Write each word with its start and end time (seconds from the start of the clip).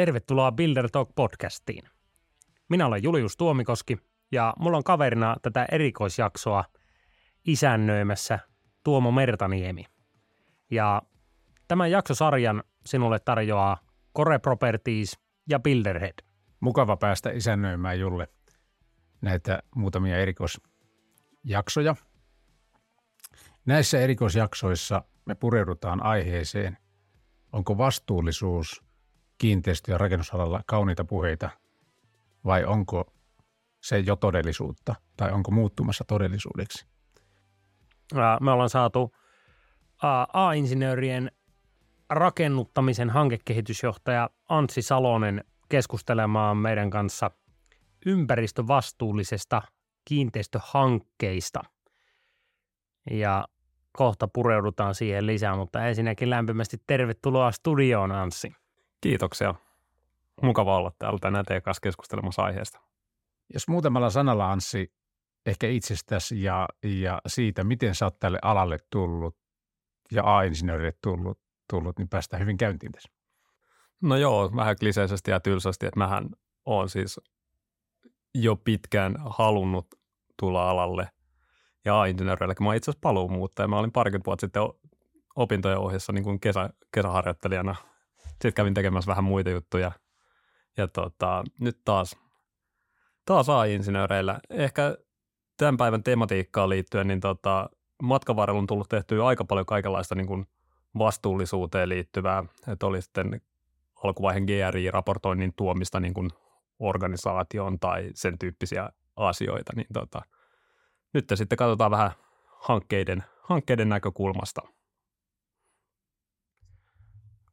Tervetuloa 0.00 0.52
Builder 0.52 0.90
Talk 0.90 1.10
podcastiin. 1.14 1.84
Minä 2.68 2.86
olen 2.86 3.02
Julius 3.02 3.36
Tuomikoski 3.36 3.98
ja 4.32 4.54
mulla 4.58 4.76
on 4.76 4.84
kaverina 4.84 5.36
tätä 5.42 5.66
erikoisjaksoa 5.72 6.64
isännöimässä 7.44 8.38
Tuomo 8.84 9.12
Mertaniemi. 9.12 9.84
Ja 10.70 11.02
tämän 11.68 11.90
jaksosarjan 11.90 12.64
sinulle 12.86 13.18
tarjoaa 13.18 13.78
Core 14.16 14.38
Properties 14.38 15.18
ja 15.48 15.60
Builderhead. 15.60 16.24
Mukava 16.60 16.96
päästä 16.96 17.30
isännöimään 17.30 18.00
Julle 18.00 18.28
näitä 19.20 19.62
muutamia 19.74 20.18
erikoisjaksoja. 20.18 21.96
Näissä 23.66 24.00
erikoisjaksoissa 24.00 25.02
me 25.24 25.34
pureudutaan 25.34 26.02
aiheeseen, 26.02 26.78
onko 27.52 27.78
vastuullisuus 27.78 28.89
kiinteistö- 29.40 29.92
ja 29.92 29.98
rakennusalalla 29.98 30.60
kauniita 30.66 31.04
puheita 31.04 31.50
vai 32.44 32.64
onko 32.64 33.12
se 33.80 33.98
jo 33.98 34.16
todellisuutta 34.16 34.94
tai 35.16 35.32
onko 35.32 35.50
muuttumassa 35.50 36.04
todellisuudeksi? 36.04 36.86
Me 38.40 38.50
ollaan 38.50 38.70
saatu 38.70 39.14
A-insinöörien 40.32 41.32
rakennuttamisen 42.10 43.10
hankekehitysjohtaja 43.10 44.30
Antsi 44.48 44.82
Salonen 44.82 45.44
keskustelemaan 45.68 46.56
meidän 46.56 46.90
kanssa 46.90 47.30
ympäristövastuullisesta 48.06 49.62
kiinteistöhankkeista. 50.04 51.62
Ja 53.10 53.48
kohta 53.92 54.28
pureudutaan 54.28 54.94
siihen 54.94 55.26
lisää, 55.26 55.56
mutta 55.56 55.86
ensinnäkin 55.86 56.30
lämpimästi 56.30 56.76
tervetuloa 56.86 57.52
studioon, 57.52 58.12
Anssi. 58.12 58.52
Kiitoksia. 59.00 59.54
Mukava 60.42 60.76
olla 60.76 60.92
täällä 60.98 61.18
tänään 61.18 61.44
teidän 61.44 61.62
kanssa 61.62 61.80
keskustelemassa 61.80 62.42
aiheesta. 62.42 62.80
Jos 63.54 63.68
muutamalla 63.68 64.10
sanalla, 64.10 64.52
Anssi, 64.52 64.92
ehkä 65.46 65.68
itsestäsi 65.68 66.42
ja, 66.42 66.68
ja 66.82 67.20
siitä, 67.26 67.64
miten 67.64 67.94
sä 67.94 68.04
oot 68.04 68.18
tälle 68.18 68.38
alalle 68.42 68.78
tullut 68.90 69.36
ja 70.12 70.36
A-insinöörille 70.36 70.92
tullut, 71.02 71.40
tullut, 71.70 71.98
niin 71.98 72.08
päästään 72.08 72.42
hyvin 72.42 72.56
käyntiin 72.56 72.92
tässä. 72.92 73.10
No 74.02 74.16
joo, 74.16 74.50
vähän 74.56 74.76
kliseisesti 74.80 75.30
ja 75.30 75.40
tylsästi, 75.40 75.86
että 75.86 75.98
mähän 75.98 76.30
on 76.64 76.88
siis 76.88 77.20
jo 78.34 78.56
pitkään 78.56 79.14
halunnut 79.26 79.86
tulla 80.38 80.70
alalle 80.70 81.08
ja 81.84 82.00
A-insinööreille, 82.00 82.54
mä 82.60 82.74
itse 82.74 82.90
asiassa 82.90 83.00
paluumuuttaja. 83.02 83.68
Mä 83.68 83.78
olin 83.78 83.92
parikymmentä 83.92 84.26
vuotta 84.26 84.46
sitten 84.46 84.62
opintojen 85.36 85.78
ohjassa 85.78 86.12
niin 86.12 86.24
kuin 86.24 86.40
kesä, 86.40 86.70
kesäharjoittelijana. 86.94 87.74
Sitten 88.40 88.54
kävin 88.54 88.74
tekemässä 88.74 89.08
vähän 89.08 89.24
muita 89.24 89.50
juttuja. 89.50 89.92
Ja 90.76 90.88
tota, 90.88 91.44
nyt 91.60 91.80
taas, 91.84 92.16
taas 93.24 93.48
A-insinööreillä. 93.48 94.40
Ehkä 94.50 94.96
tämän 95.56 95.76
päivän 95.76 96.02
tematiikkaan 96.02 96.68
liittyen, 96.68 97.08
niin 97.08 97.20
tota, 97.20 97.70
matkan 98.02 98.36
varrella 98.36 98.58
on 98.58 98.66
tullut 98.66 98.88
tehtyä 98.88 99.26
aika 99.26 99.44
paljon 99.44 99.66
kaikenlaista 99.66 100.14
niin 100.14 100.26
kuin 100.26 100.46
vastuullisuuteen 100.98 101.88
liittyvää. 101.88 102.44
Että 102.68 102.86
oli 102.86 103.02
sitten 103.02 103.40
alkuvaiheen 104.04 104.44
GRI-raportoinnin 104.44 105.52
tuomista 105.56 106.00
niin 106.00 106.14
kuin 106.14 106.30
organisaation 106.78 107.78
tai 107.80 108.10
sen 108.14 108.38
tyyppisiä 108.38 108.88
asioita, 109.16 109.72
niin 109.76 109.86
tota, 109.92 110.22
nyt 111.14 111.24
sitten 111.34 111.58
katsotaan 111.58 111.90
vähän 111.90 112.10
hankkeiden, 112.60 113.24
hankkeiden 113.42 113.88
näkökulmasta. 113.88 114.62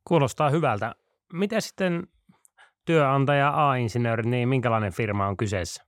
Kuulostaa 0.08 0.50
hyvältä. 0.50 0.96
Miten 1.34 1.62
sitten 1.62 2.08
työnantaja 2.86 3.70
A-insinööri, 3.70 4.24
niin 4.24 4.50
minkälainen 4.50 4.94
firma 4.94 5.28
on 5.28 5.38
kyseessä? 5.38 5.84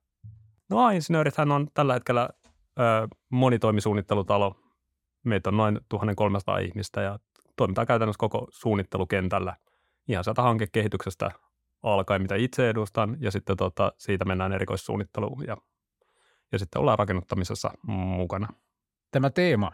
No 0.70 0.86
A-insinöörithän 0.86 1.52
on 1.52 1.68
tällä 1.74 1.94
hetkellä 1.94 2.30
ö, 2.80 3.08
monitoimisuunnittelutalo. 3.30 4.56
Meitä 5.24 5.50
on 5.50 5.58
noin 5.58 5.80
1300 5.90 6.58
ihmistä 6.58 7.02
ja 7.02 7.20
toimitaan 7.56 7.88
käytännössä 7.88 8.20
koko 8.20 8.48
suunnittelukentällä 8.50 9.56
ihan 10.08 10.24
sieltä 10.24 10.42
hankekehityksestä 10.42 11.32
alkaen, 11.84 12.22
mitä 12.22 12.36
itse 12.36 12.70
edustan, 12.70 13.18
ja 13.20 13.32
sitten 13.32 13.58
tota, 13.58 13.92
siitä 13.98 14.26
mennään 14.26 14.54
erikoissuunnitteluun 14.54 15.44
ja, 15.48 15.58
ja 16.52 16.60
sitten 16.60 16.80
ollaan 16.80 17.00
rakennuttamisessa 17.00 17.72
mukana. 17.88 18.48
Tämä 19.12 19.30
teema, 19.30 19.72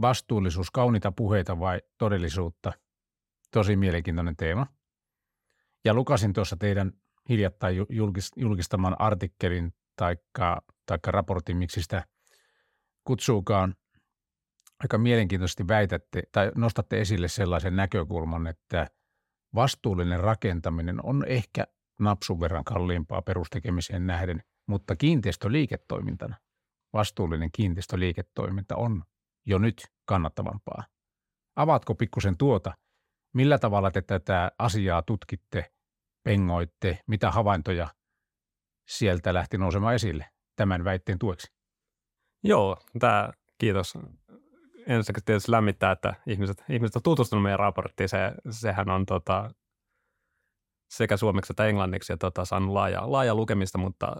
vastuullisuus, 0.00 0.70
kaunita 0.70 1.12
puheita 1.12 1.58
vai 1.58 1.80
todellisuutta, 1.98 2.72
tosi 3.50 3.76
mielenkiintoinen 3.76 4.36
teema. 4.36 4.66
Ja 5.84 5.94
lukasin 5.94 6.32
tuossa 6.32 6.56
teidän 6.56 6.92
hiljattain 7.28 7.76
julkistaman 8.36 8.96
artikkelin 9.00 9.74
tai 9.96 10.16
raportin, 11.06 11.56
miksi 11.56 11.82
sitä 11.82 12.04
kutsuukaan. 13.04 13.74
Aika 14.80 14.98
mielenkiintoisesti 14.98 15.68
väitätte 15.68 16.22
tai 16.32 16.52
nostatte 16.54 17.00
esille 17.00 17.28
sellaisen 17.28 17.76
näkökulman, 17.76 18.46
että– 18.46 18.86
vastuullinen 19.54 20.20
rakentaminen 20.20 21.04
on 21.04 21.24
ehkä 21.26 21.66
napsun 22.00 22.40
verran 22.40 22.64
kalliimpaa 22.64 23.22
perustekemiseen 23.22 24.06
nähden, 24.06 24.42
mutta 24.66 24.96
kiinteistöliiketoimintana, 24.96 26.36
vastuullinen 26.92 27.50
kiinteistöliiketoiminta 27.52 28.76
on 28.76 29.04
jo 29.46 29.58
nyt 29.58 29.86
kannattavampaa. 30.04 30.84
Avaatko 31.56 31.94
pikkusen 31.94 32.36
tuota, 32.36 32.74
millä 33.34 33.58
tavalla 33.58 33.90
te 33.90 34.02
tätä 34.02 34.52
asiaa 34.58 35.02
tutkitte, 35.02 35.72
pengoitte, 36.22 36.98
mitä 37.06 37.30
havaintoja 37.30 37.88
sieltä 38.88 39.34
lähti 39.34 39.58
nousemaan 39.58 39.94
esille 39.94 40.26
tämän 40.56 40.84
väitteen 40.84 41.18
tueksi? 41.18 41.52
Joo, 42.44 42.76
tämä, 42.98 43.30
kiitos 43.58 43.94
ensinnäkin 44.86 45.24
tietysti 45.24 45.52
lämmittää, 45.52 45.92
että 45.92 46.14
ihmiset, 46.26 46.64
ihmiset 46.68 46.96
on 46.96 47.02
tutustunut 47.02 47.42
meidän 47.42 47.58
raporttiin. 47.58 48.08
Se, 48.08 48.18
sehän 48.50 48.90
on 48.90 49.06
tota, 49.06 49.50
sekä 50.90 51.16
suomeksi 51.16 51.52
että 51.52 51.66
englanniksi 51.66 52.12
ja 52.12 52.16
tota, 52.16 52.44
saanut 52.44 52.72
laaja, 52.72 53.12
laaja 53.12 53.34
lukemista, 53.34 53.78
mutta 53.78 54.16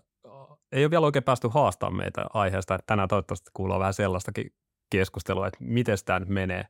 ei 0.72 0.84
ole 0.84 0.90
vielä 0.90 1.06
oikein 1.06 1.24
päästy 1.24 1.48
haastamaan 1.54 1.96
meitä 1.96 2.24
aiheesta. 2.34 2.78
Tänään 2.86 3.08
toivottavasti 3.08 3.50
kuuluu 3.54 3.78
vähän 3.78 3.94
sellaistakin 3.94 4.54
keskustelua, 4.90 5.46
että 5.46 5.58
miten 5.60 5.98
tämä 6.04 6.18
nyt 6.18 6.28
menee. 6.28 6.64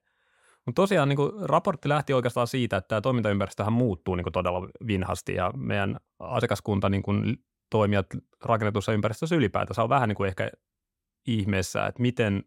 Mutta 0.70 0.82
tosiaan 0.82 1.08
niin 1.08 1.18
raportti 1.42 1.88
lähti 1.88 2.12
oikeastaan 2.12 2.46
siitä, 2.46 2.76
että 2.76 2.88
tämä 2.88 3.00
toimintaympäristöhän 3.00 3.72
muuttuu 3.72 4.14
niin 4.14 4.32
todella 4.32 4.68
vinhasti 4.86 5.34
ja 5.34 5.52
meidän 5.56 5.96
asiakaskunta 6.18 6.88
niin 6.88 7.02
kuin, 7.02 7.36
toimijat 7.70 8.06
rakennetussa 8.44 8.92
ympäristössä 8.92 9.36
ylipäätänsä 9.36 9.82
on 9.82 9.88
vähän 9.88 10.08
niin 10.08 10.16
kuin 10.16 10.28
ehkä 10.28 10.50
ihmeessä, 11.26 11.86
että 11.86 12.02
miten 12.02 12.44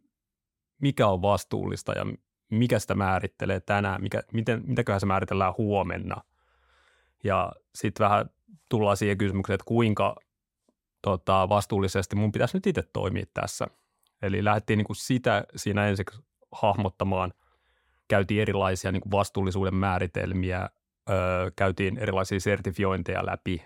mikä 0.82 1.08
on 1.08 1.22
vastuullista 1.22 1.92
ja 1.92 2.06
mikä 2.52 2.80
sitä 2.80 2.96
määrittelee 2.96 3.60
tänään, 3.60 4.02
mikä, 4.02 4.24
miten, 4.34 4.62
mitäköhän 4.66 5.00
se 5.00 5.06
määritellään 5.06 5.54
huomenna. 5.58 6.22
Ja 7.24 7.52
sitten 7.76 8.04
vähän 8.04 8.30
tullaan 8.70 8.98
siihen 8.98 9.18
kysymykseen, 9.18 9.56
että 9.56 9.66
kuinka 9.68 10.16
tota, 11.02 11.50
vastuullisesti 11.50 12.16
mun 12.16 12.32
pitäisi 12.32 12.58
nyt 12.58 12.68
itse 12.68 12.84
toimia 12.94 13.26
tässä. 13.34 13.68
Eli 14.22 14.44
lähdettiin 14.44 14.78
niin 14.78 14.88
kuin 14.88 14.98
sitä 14.98 15.44
siinä 15.56 15.88
ensiksi 15.88 16.22
hahmottamaan, 16.52 17.34
käytiin 18.14 18.42
erilaisia 18.42 18.92
niin 18.92 19.02
kuin 19.02 19.12
vastuullisuuden 19.12 19.76
määritelmiä, 19.76 20.70
öö, 21.10 21.52
käytiin 21.56 21.98
erilaisia 21.98 22.40
sertifiointeja 22.40 23.26
läpi, 23.26 23.66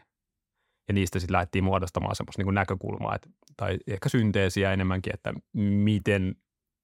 ja 0.88 0.94
niistä 0.94 1.20
sitten 1.20 1.34
lähdettiin 1.34 1.64
muodostamaan 1.64 2.16
semmoista 2.16 2.44
niin 2.44 2.54
näkökulmaa, 2.54 3.16
että, 3.16 3.30
tai 3.58 3.78
ehkä 3.88 4.10
synteesiä 4.10 4.74
enemmänkin, 4.74 5.14
että 5.14 5.34
miten 5.54 6.36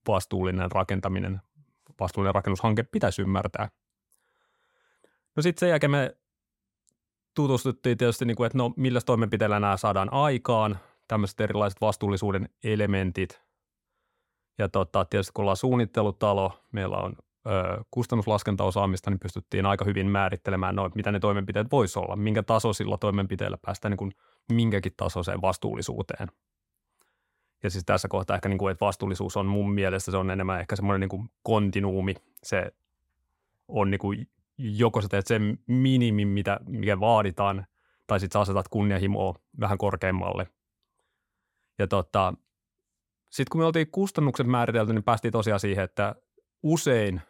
vastuullinen 0.07 0.71
rakentaminen, 0.71 1.41
vastuullinen 1.99 2.35
rakennushanke 2.35 2.83
pitäisi 2.83 3.21
ymmärtää. 3.21 3.69
No 5.35 5.41
sitten 5.43 5.59
sen 5.59 5.69
jälkeen 5.69 5.91
me 5.91 6.17
tutustuttiin 7.35 7.97
tietysti, 7.97 8.25
niin 8.25 8.35
kuin, 8.35 8.45
että 8.47 8.57
no 8.57 8.73
millä 8.77 9.01
toimenpiteillä 9.05 9.59
nämä 9.59 9.77
saadaan 9.77 10.13
aikaan, 10.13 10.79
tämmöiset 11.07 11.41
erilaiset 11.41 11.81
vastuullisuuden 11.81 12.49
elementit. 12.63 13.41
Ja 14.57 14.69
tota, 14.69 15.05
tietysti 15.05 15.31
kun 15.33 15.43
ollaan 15.43 15.57
suunnittelutalo, 15.57 16.59
meillä 16.71 16.97
on 16.97 17.15
ö, 17.19 17.22
kustannuslaskentaosaamista, 17.91 19.09
niin 19.09 19.19
pystyttiin 19.19 19.65
aika 19.65 19.85
hyvin 19.85 20.07
määrittelemään, 20.07 20.75
no, 20.75 20.89
mitä 20.95 21.11
ne 21.11 21.19
toimenpiteet 21.19 21.71
voisi 21.71 21.99
olla, 21.99 22.15
minkä 22.15 22.43
tasoisilla 22.43 22.97
toimenpiteillä 22.97 23.57
päästään 23.61 23.89
niin 23.91 23.97
kuin 23.97 24.11
minkäkin 24.51 24.93
tasoiseen 24.97 25.41
vastuullisuuteen– 25.41 26.27
ja 27.63 27.69
siis 27.69 27.85
tässä 27.85 28.07
kohtaa 28.07 28.35
ehkä, 28.35 28.49
niin 28.49 28.57
kuin, 28.57 28.71
että 28.71 28.85
vastuullisuus 28.85 29.37
on 29.37 29.45
mun 29.45 29.73
mielestä, 29.73 30.11
se 30.11 30.17
on 30.17 30.31
enemmän 30.31 30.59
ehkä 30.59 30.75
semmoinen 30.75 30.99
niin 30.99 31.09
kuin 31.09 31.29
kontinuumi. 31.43 32.15
Se 32.43 32.73
on 33.67 33.91
niin 33.91 33.99
kuin, 33.99 34.27
joko 34.57 35.01
sä 35.01 35.07
teet 35.07 35.27
sen 35.27 35.59
minimin, 35.67 36.27
mitä, 36.27 36.59
mikä 36.67 36.99
vaaditaan, 36.99 37.65
tai 38.07 38.19
sitten 38.19 38.39
sä 38.39 38.41
asetat 38.41 38.67
kunnianhimoa 38.67 39.35
vähän 39.59 39.77
korkeammalle. 39.77 40.47
Ja 41.79 41.87
tota, 41.87 42.33
sitten 43.29 43.51
kun 43.51 43.61
me 43.61 43.65
oltiin 43.65 43.91
kustannukset 43.91 44.47
määritelty, 44.47 44.93
niin 44.93 45.03
päästiin 45.03 45.31
tosiaan 45.31 45.59
siihen, 45.59 45.83
että 45.83 46.15
usein 46.63 47.21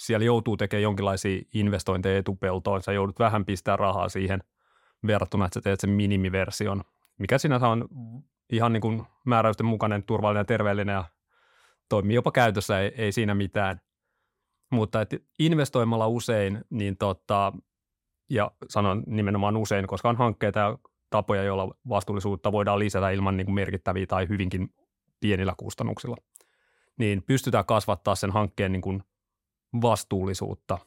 siellä 0.00 0.24
joutuu 0.24 0.56
tekemään 0.56 0.82
jonkinlaisia 0.82 1.42
investointeja 1.54 2.18
etupeltoon, 2.18 2.82
sä 2.82 2.92
joudut 2.92 3.18
vähän 3.18 3.44
pistää 3.44 3.76
rahaa 3.76 4.08
siihen 4.08 4.40
verrattuna, 5.06 5.44
että 5.44 5.54
sä 5.54 5.60
teet 5.60 5.80
sen 5.80 5.90
minimiversion, 5.90 6.82
mikä 7.18 7.38
sinänsä 7.38 7.68
on 7.68 7.88
ihan 8.52 8.72
niin 8.72 8.80
kuin 8.80 9.02
määräysten 9.24 9.66
mukainen, 9.66 10.02
turvallinen 10.02 10.40
ja 10.40 10.44
terveellinen 10.44 10.92
ja 10.92 11.04
toimii 11.88 12.14
jopa 12.14 12.32
käytössä, 12.32 12.80
ei, 12.80 12.92
ei 12.96 13.12
siinä 13.12 13.34
mitään. 13.34 13.80
Mutta 14.70 15.00
että 15.00 15.16
investoimalla 15.38 16.06
usein, 16.06 16.64
niin 16.70 16.96
tota, 16.96 17.52
ja 18.30 18.50
sanon 18.68 19.02
nimenomaan 19.06 19.56
usein, 19.56 19.86
koska 19.86 20.08
on 20.08 20.16
hankkeita 20.16 20.58
ja 20.58 20.78
tapoja, 21.10 21.42
joilla 21.42 21.74
vastuullisuutta 21.88 22.52
voidaan 22.52 22.78
lisätä 22.78 23.10
ilman 23.10 23.36
niin 23.36 23.44
kuin 23.46 23.54
merkittäviä 23.54 24.06
tai 24.06 24.28
hyvinkin 24.28 24.68
pienillä 25.20 25.54
kustannuksilla, 25.56 26.16
niin 26.98 27.22
pystytään 27.22 27.64
kasvattaa 27.64 28.14
sen 28.14 28.30
hankkeen 28.30 28.72
niin 28.72 28.82
kuin 28.82 29.02
vastuullisuutta. 29.82 30.78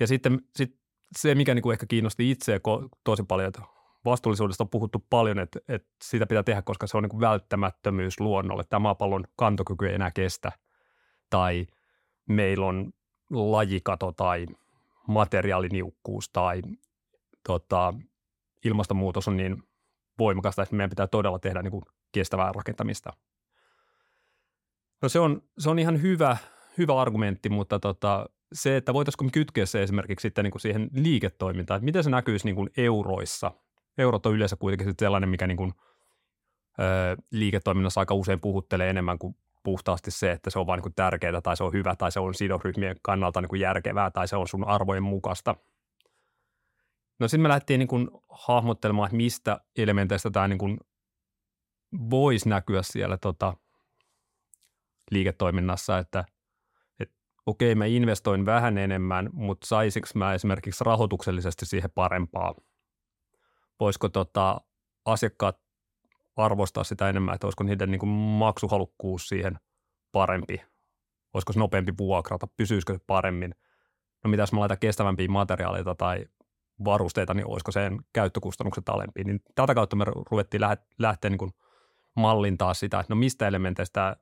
Ja 0.00 0.06
sitten 0.06 0.40
sit 0.56 0.76
se, 1.18 1.34
mikä 1.34 1.54
niin 1.54 1.62
kuin 1.62 1.72
ehkä 1.72 1.86
kiinnosti 1.86 2.30
itseä 2.30 2.60
tosi 3.04 3.22
paljon, 3.22 3.48
että 3.48 3.62
vastuullisuudesta 4.04 4.64
on 4.64 4.70
puhuttu 4.70 5.06
paljon, 5.10 5.38
että, 5.38 5.60
että 5.68 5.88
sitä 6.04 6.26
pitää 6.26 6.42
tehdä, 6.42 6.62
koska 6.62 6.86
se 6.86 6.96
on 6.96 7.02
niin 7.02 7.10
kuin 7.10 7.20
välttämättömyys 7.20 8.20
luonnolle. 8.20 8.64
Tämä 8.64 8.80
maapallon 8.80 9.24
kantokyky 9.36 9.86
ei 9.86 9.94
enää 9.94 10.10
kestä. 10.10 10.52
Tai 11.30 11.66
meillä 12.28 12.66
on 12.66 12.92
lajikato 13.30 14.12
tai 14.12 14.46
materiaaliniukkuus 15.08 16.28
tai 16.28 16.62
tota, 17.46 17.94
ilmastonmuutos 18.64 19.28
on 19.28 19.36
niin 19.36 19.62
voimakasta, 20.18 20.62
että 20.62 20.76
meidän 20.76 20.90
pitää 20.90 21.06
todella 21.06 21.38
tehdä 21.38 21.62
niin 21.62 21.70
kuin 21.70 21.82
kestävää 22.12 22.52
rakentamista. 22.52 23.12
No 25.02 25.08
se 25.08 25.20
on, 25.20 25.42
se 25.58 25.70
on 25.70 25.78
ihan 25.78 26.02
hyvä, 26.02 26.36
hyvä 26.78 27.00
argumentti, 27.00 27.48
mutta 27.48 27.78
tota, 27.80 28.26
se, 28.52 28.76
että 28.76 28.94
voitaisiinko 28.94 29.24
me 29.24 29.30
kytkeä 29.30 29.66
se 29.66 29.82
esimerkiksi 29.82 30.22
sitten 30.22 30.44
niin 30.44 30.52
kuin 30.52 30.60
siihen 30.60 30.90
liiketoimintaan, 30.92 31.78
että 31.78 31.84
miten 31.84 32.04
se 32.04 32.10
näkyisi 32.10 32.44
niin 32.44 32.56
kuin 32.56 32.70
euroissa. 32.76 33.52
Eurot 33.98 34.26
on 34.26 34.34
yleensä 34.34 34.56
kuitenkin 34.56 34.94
sellainen, 34.98 35.28
mikä 35.28 35.46
niin 35.46 35.56
kuin, 35.56 35.72
ö, 36.80 37.16
liiketoiminnassa 37.30 38.00
aika 38.00 38.14
usein 38.14 38.40
puhuttelee 38.40 38.90
enemmän 38.90 39.18
kuin 39.18 39.36
puhtaasti 39.62 40.10
se, 40.10 40.32
että 40.32 40.50
se 40.50 40.58
on 40.58 40.66
vain 40.66 40.82
niin 40.82 40.94
tärkeää 40.94 41.40
tai 41.40 41.56
se 41.56 41.64
on 41.64 41.72
hyvä 41.72 41.96
tai 41.96 42.12
se 42.12 42.20
on 42.20 42.34
sidosryhmien 42.34 42.96
kannalta 43.02 43.40
niin 43.40 43.48
kuin 43.48 43.60
järkevää 43.60 44.10
tai 44.10 44.28
se 44.28 44.36
on 44.36 44.48
sun 44.48 44.64
arvojen 44.64 45.02
mukaista. 45.02 45.56
No 47.18 47.28
sitten 47.28 47.40
me 47.40 47.48
lähdettiin 47.48 47.78
niin 47.78 47.88
kuin 47.88 48.10
hahmottelemaan, 48.28 49.06
että 49.06 49.16
mistä 49.16 49.60
elementeistä 49.76 50.30
tämä 50.30 50.48
niin 50.48 50.58
kuin 50.58 50.78
voisi 52.10 52.48
näkyä 52.48 52.82
siellä 52.82 53.16
tota, 53.18 53.56
liiketoiminnassa, 55.10 55.98
että 55.98 56.20
et, 56.20 56.31
okei, 57.46 57.74
mä 57.74 57.84
investoin 57.84 58.46
vähän 58.46 58.78
enemmän, 58.78 59.30
mutta 59.32 59.66
saisinko 59.66 60.08
mä 60.14 60.34
esimerkiksi 60.34 60.84
rahoituksellisesti 60.84 61.66
siihen 61.66 61.90
parempaa? 61.90 62.54
Voisiko 63.80 64.08
tota, 64.08 64.60
asiakkaat 65.04 65.58
arvostaa 66.36 66.84
sitä 66.84 67.08
enemmän, 67.08 67.34
että 67.34 67.46
olisiko 67.46 67.64
niiden 67.64 67.90
niin 67.90 67.98
kuin 67.98 68.10
maksuhalukkuus 68.10 69.28
siihen 69.28 69.58
parempi? 70.12 70.62
Olisiko 71.34 71.52
se 71.52 71.58
nopeampi 71.58 71.92
vuokrata? 71.98 72.46
Pysyisikö 72.56 72.92
se 72.92 73.00
paremmin? 73.06 73.54
No 74.24 74.30
mitä 74.30 74.42
jos 74.42 74.52
mä 74.52 74.60
laitan 74.60 74.78
kestävämpiä 74.78 75.28
materiaaleita 75.28 75.94
tai 75.94 76.26
varusteita, 76.84 77.34
niin 77.34 77.46
olisiko 77.46 77.72
sen 77.72 77.98
käyttökustannukset 78.12 78.88
alempi? 78.88 79.24
Niin 79.24 79.40
tätä 79.54 79.74
kautta 79.74 79.96
me 79.96 80.04
ruvettiin 80.30 80.60
lähteä 80.98 81.30
niin 81.30 81.38
kuin 81.38 81.52
mallintaa 82.16 82.74
sitä, 82.74 83.00
että 83.00 83.14
no 83.14 83.18
mistä 83.18 83.48
elementeistä 83.48 84.16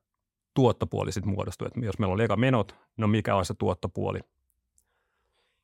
tuottopuoli 0.53 1.11
sitten 1.11 1.33
muodostuu. 1.33 1.67
Että 1.67 1.79
jos 1.79 1.99
meillä 1.99 2.13
oli 2.13 2.23
eka 2.23 2.35
menot, 2.35 2.75
no 2.97 3.07
mikä 3.07 3.35
on 3.35 3.45
se 3.45 3.53
tuottopuoli? 3.53 4.19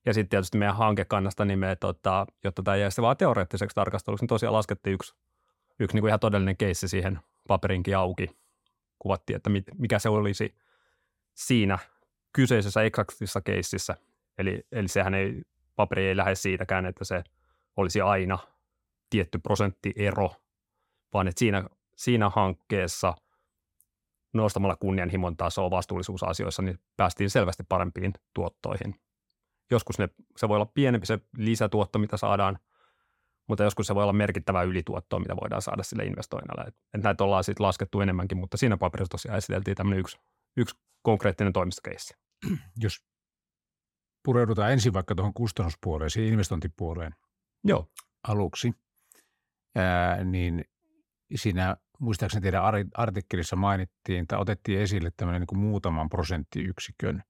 Ja 0.06 0.14
sitten 0.14 0.30
tietysti 0.30 0.58
meidän 0.58 0.76
hankekannasta, 0.76 1.46
niin 1.46 1.60
me, 1.60 1.76
tota, 1.76 2.28
jotta 2.44 2.64
tämä 2.64 2.78
jäisi 2.78 3.02
vaan 3.02 3.18
teoreettiseksi 3.18 3.76
tarkasteluksi, 3.76 4.24
niin 4.24 4.28
tosiaan 4.28 4.54
laskettiin 4.54 4.94
yksi, 4.94 5.16
yksi 5.80 5.96
niin 5.96 6.02
kuin 6.02 6.10
ihan 6.10 6.20
todellinen 6.20 6.58
keissi 6.58 6.88
siihen 6.88 7.20
paperinkin 7.48 7.98
auki. 7.98 8.30
Kuvattiin, 9.00 9.38
että 9.38 9.50
mikä 9.78 10.00
se 10.00 10.10
olisi 10.10 10.56
siinä 11.34 11.80
kyseisessä 12.34 12.84
eksaktissa 12.84 13.42
keississä. 13.42 13.98
Eli, 14.38 14.64
eli 14.72 14.88
sehän 14.88 15.14
ei, 15.14 15.42
paperi 15.76 16.08
ei 16.08 16.18
lähde 16.18 16.36
siitäkään, 16.36 16.86
että 16.86 17.06
se 17.06 17.24
olisi 17.78 18.02
aina 18.02 18.40
tietty 19.10 19.40
prosenttiero, 19.40 20.32
vaan 21.14 21.28
että 21.28 21.40
siinä, 21.40 21.64
siinä 21.96 22.30
hankkeessa– 22.30 23.14
nostamalla 24.34 24.76
kunnianhimon 24.76 25.38
tasoa 25.38 25.72
vastuullisuusasioissa, 25.72 26.62
niin 26.62 26.80
päästiin 26.98 27.30
selvästi 27.30 27.64
parempiin 27.70 28.14
tuottoihin. 28.34 28.96
Joskus 29.72 30.00
ne, 30.00 30.10
se 30.38 30.50
voi 30.50 30.56
olla 30.56 30.72
pienempi 30.74 31.08
se 31.08 31.20
lisätuotto, 31.38 32.00
mitä 32.00 32.18
saadaan, 32.18 32.60
mutta 33.48 33.64
joskus 33.64 33.88
se 33.88 33.96
voi 33.96 34.04
olla 34.04 34.14
merkittävä 34.14 34.64
ylituotto, 34.64 35.20
mitä 35.20 35.36
voidaan 35.42 35.62
saada 35.62 35.84
sille 35.84 36.04
investoinnalle. 36.04 36.68
Et, 36.68 36.76
et 36.94 37.04
näitä 37.04 37.24
ollaan 37.24 37.44
sitten 37.44 37.66
laskettu 37.66 38.02
enemmänkin, 38.02 38.38
mutta 38.38 38.58
siinä 38.58 38.78
paperissa 38.78 39.12
tosiaan 39.12 39.38
esiteltiin 39.38 39.76
tämmöinen 39.76 40.00
yksi, 40.00 40.18
yksi 40.58 40.76
konkreettinen 41.02 41.54
toimistokeissi. 41.54 42.14
Jos 42.84 43.06
pureudutaan 44.24 44.72
ensin 44.72 44.94
vaikka 44.94 45.16
tuohon 45.16 45.34
kustannuspuoleen, 45.34 46.10
siihen 46.10 46.34
investointipuoleen 46.34 47.16
Joo. 47.64 47.88
aluksi, 48.28 48.74
ää, 49.76 50.24
niin 50.24 50.66
siinä 51.36 51.78
muistaakseni 52.00 52.42
teidän 52.42 52.64
artikkelissa 52.94 53.56
mainittiin 53.56 54.28
tai 54.28 54.40
otettiin 54.40 54.82
esille 54.82 55.10
tämmöinen 55.18 55.42
niin 55.42 55.48
kuin 55.48 55.60
muutaman 55.60 56.10
prosenttiyksikön 56.10 57.24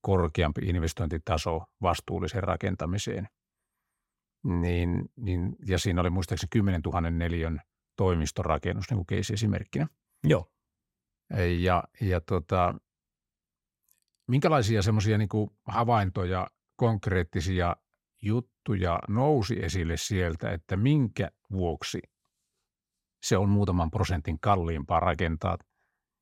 korkeampi 0.00 0.60
investointitaso 0.64 1.64
vastuulliseen 1.82 2.44
rakentamiseen. 2.44 3.28
Niin, 4.44 5.04
niin, 5.16 5.56
ja 5.66 5.78
siinä 5.78 6.00
oli 6.00 6.10
muistaakseni 6.10 6.48
10 6.50 6.80
000 6.80 7.10
neliön 7.10 7.60
toimistorakennus 7.96 8.90
niin 8.90 9.06
kuin 9.06 9.18
esimerkkinä. 9.32 9.86
Joo. 10.24 10.50
Ja, 11.60 11.84
ja 12.00 12.20
tota, 12.20 12.74
minkälaisia 14.28 14.82
semmoisia 14.82 15.18
niin 15.18 15.28
havaintoja, 15.64 16.46
konkreettisia 16.76 17.76
juttuja 18.22 18.98
nousi 19.08 19.64
esille 19.64 19.96
sieltä, 19.96 20.50
että 20.50 20.76
minkä 20.76 21.30
vuoksi 21.52 22.00
se 23.24 23.36
on 23.36 23.48
muutaman 23.48 23.90
prosentin 23.90 24.40
kalliimpaa 24.40 25.00
rakentaa. 25.00 25.58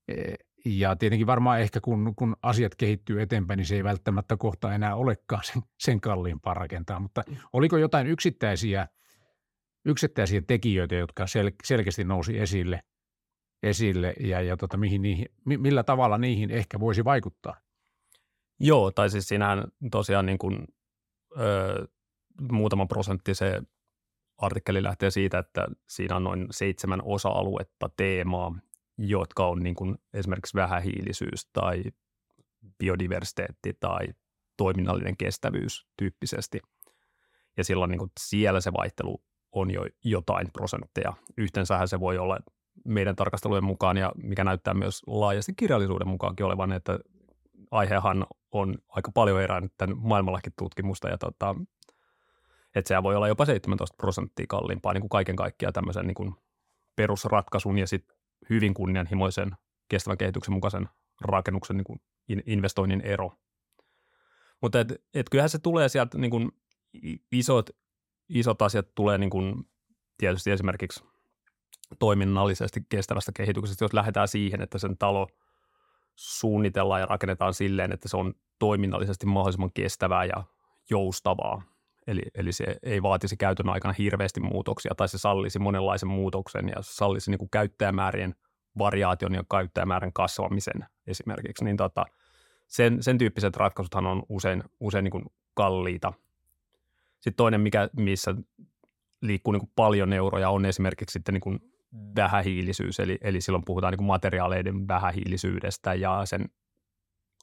E, 0.09 0.35
ja 0.65 0.97
tietenkin 0.97 1.27
varmaan 1.27 1.61
ehkä 1.61 1.81
kun, 1.81 2.13
kun 2.17 2.37
asiat 2.43 2.75
kehittyy 2.75 3.23
eteenpäin, 3.23 3.59
niin 3.59 3.67
se 3.67 3.77
ei 3.77 3.85
välttämättä 3.85 4.37
kohta 4.37 4.75
enää 4.75 4.97
olekaan 4.97 5.45
sen, 5.45 5.63
sen 5.79 6.01
kalliimpaa 6.01 6.55
rakentaa. 6.55 7.01
Mutta 7.01 7.23
mm. 7.29 7.37
oliko 7.53 7.77
jotain 7.77 8.07
yksittäisiä, 8.07 8.89
yksittäisiä 9.85 10.43
tekijöitä, 10.47 10.94
jotka 10.94 11.27
sel, 11.27 11.51
selkeästi 11.65 12.05
nousi 12.05 12.39
esille, 12.39 12.81
esille 13.63 14.15
ja, 14.21 14.41
ja 14.41 14.56
tota, 14.56 14.77
mihin 14.77 15.03
niihin, 15.03 15.27
millä 15.44 15.82
tavalla 15.82 16.19
niihin 16.19 16.51
ehkä 16.51 16.81
voisi 16.81 17.05
vaikuttaa? 17.05 17.56
Joo, 18.61 18.91
tai 18.91 19.11
siis 19.11 19.29
siinähän 19.29 19.65
tosiaan 19.91 20.27
niin 20.27 20.39
kuin, 20.39 20.67
ö, 21.41 21.89
muutama 22.51 22.87
prosentti 22.87 23.35
se 23.35 23.63
artikkeli 24.39 24.82
lähtee 24.82 25.10
siitä, 25.10 25.39
että 25.39 25.67
siinä 25.89 26.17
on 26.17 26.24
noin 26.24 26.46
seitsemän 26.51 27.03
osa-aluetta 27.05 27.91
teemaa, 27.96 28.58
jotka 28.98 29.46
on 29.46 29.62
niin 29.62 29.74
kuin 29.74 29.98
esimerkiksi 30.15 30.55
vähähiilisyys 30.55 31.48
tai 31.53 31.82
biodiversiteetti 32.79 33.77
tai 33.81 34.08
toiminnallinen 34.56 35.17
kestävyys 35.17 35.86
tyyppisesti. 35.96 36.60
Ja 37.56 37.65
silloin 37.65 37.91
niin 37.91 37.98
kuin 37.98 38.10
siellä 38.20 38.60
se 38.60 38.72
vaihtelu 38.72 39.22
on 39.53 39.70
jo 39.70 39.86
jotain 40.05 40.48
prosentteja. 40.53 41.12
Yhteensähän 41.36 41.89
se 41.89 42.01
voi 42.01 42.19
olla 42.19 42.39
meidän 42.84 43.17
tarkastelujen 43.17 43.65
mukaan 43.65 43.96
ja 43.96 44.12
mikä 44.17 44.44
näyttää 44.44 44.74
myös 44.74 45.03
laajasti 45.06 45.53
kirjallisuuden 45.56 46.08
mukaankin 46.08 46.46
olevan, 46.46 46.72
että 46.72 46.98
aihehan 47.70 48.27
on 48.53 48.79
aika 48.89 49.12
paljon 49.12 49.70
tämän 49.79 49.96
maailmallakin 49.98 50.53
tutkimusta 50.58 51.08
ja 51.08 51.19
tota, 51.19 51.55
että 52.74 52.88
sehän 52.88 53.02
voi 53.02 53.17
olla 53.17 53.29
jopa 53.29 53.44
17 53.44 53.96
prosenttia 53.96 54.46
kalliimpaa 54.48 54.93
niin 54.93 55.00
kuin 55.00 55.10
kaiken 55.10 55.36
kaikkiaan 55.36 55.72
tämmöisen 55.72 56.06
niin 56.06 56.14
kuin 56.14 56.34
perusratkaisun 56.96 57.79
ja 57.79 57.86
sitten 57.86 58.17
hyvin 58.50 58.74
kunnianhimoisen 58.74 59.50
kestävän 59.88 60.19
kehityksen 60.19 60.55
mukaisen 60.55 60.88
rakennuksen 61.20 61.76
niin 61.76 61.84
kuin 61.84 62.00
investoinnin 62.46 63.00
ero. 63.00 63.32
Mutta 64.62 64.81
et, 64.81 64.93
et 65.14 65.29
kyllähän 65.31 65.50
se 65.50 65.58
tulee 65.58 65.88
sieltä 65.88 66.19
niin 66.19 66.31
kuin 66.31 66.52
isot, 67.32 67.70
isot 68.29 68.62
asiat 68.62 68.94
tulee 68.94 69.19
niin 69.19 69.31
kuin 69.31 69.55
tietysti 70.19 70.50
esimerkiksi 70.50 71.05
toiminnallisesti 71.98 72.81
kestävästä 72.88 73.32
kehityksestä, 73.36 73.84
jos 73.84 73.93
lähdetään 73.93 74.29
siihen, 74.29 74.62
että 74.62 74.79
sen 74.79 74.98
talo 74.98 75.29
suunnitellaan 76.17 77.00
ja 77.00 77.06
rakennetaan 77.06 77.55
silleen, 77.55 77.93
että 77.93 78.08
se 78.08 78.17
on 78.17 78.34
toiminnallisesti 78.58 79.26
mahdollisimman 79.26 79.72
kestävää 79.74 80.24
ja 80.24 80.44
joustavaa, 80.91 81.62
Eli, 82.06 82.23
eli 82.35 82.53
se 82.53 82.65
ei 82.82 83.03
vaatisi 83.03 83.37
käytön 83.37 83.69
aikana 83.69 83.94
hirveästi 83.99 84.41
muutoksia 84.41 84.94
tai 84.97 85.09
se 85.09 85.19
sallisi 85.19 85.59
monenlaisen 85.59 86.09
muutoksen 86.09 86.69
ja 86.69 86.77
sallisi 86.81 87.31
niin 87.31 87.39
kuin 87.39 87.51
käyttäjämäärien 87.51 88.35
variaation 88.79 89.35
ja 89.35 89.44
käyttäjämäärän 89.51 90.13
kasvamisen 90.13 90.85
esimerkiksi, 91.06 91.65
niin 91.65 91.77
tota, 91.77 92.05
sen, 92.69 93.03
sen 93.03 93.19
tyyppiset 93.19 93.56
ratkaisuthan 93.56 94.06
on 94.06 94.23
usein, 94.29 94.65
usein 94.81 95.05
niin 95.05 95.13
kuin 95.13 95.25
kalliita. 95.55 96.13
Sitten 97.15 97.37
toinen, 97.37 97.61
mikä, 97.61 97.89
missä 97.97 98.35
liikkuu 99.21 99.53
niin 99.53 99.61
kuin 99.61 99.73
paljon 99.77 100.13
euroja, 100.13 100.51
on 100.51 100.65
esimerkiksi 100.65 101.13
sitten 101.13 101.32
niin 101.32 101.41
kuin 101.41 101.59
vähähiilisyys, 102.17 103.01
eli, 103.01 103.19
eli 103.21 103.41
silloin 103.41 103.65
puhutaan 103.65 103.93
niin 103.93 103.99
kuin 103.99 104.06
materiaaleiden 104.06 104.89
vähähiilisyydestä 104.89 105.94
ja 105.94 106.23
sen 106.25 106.49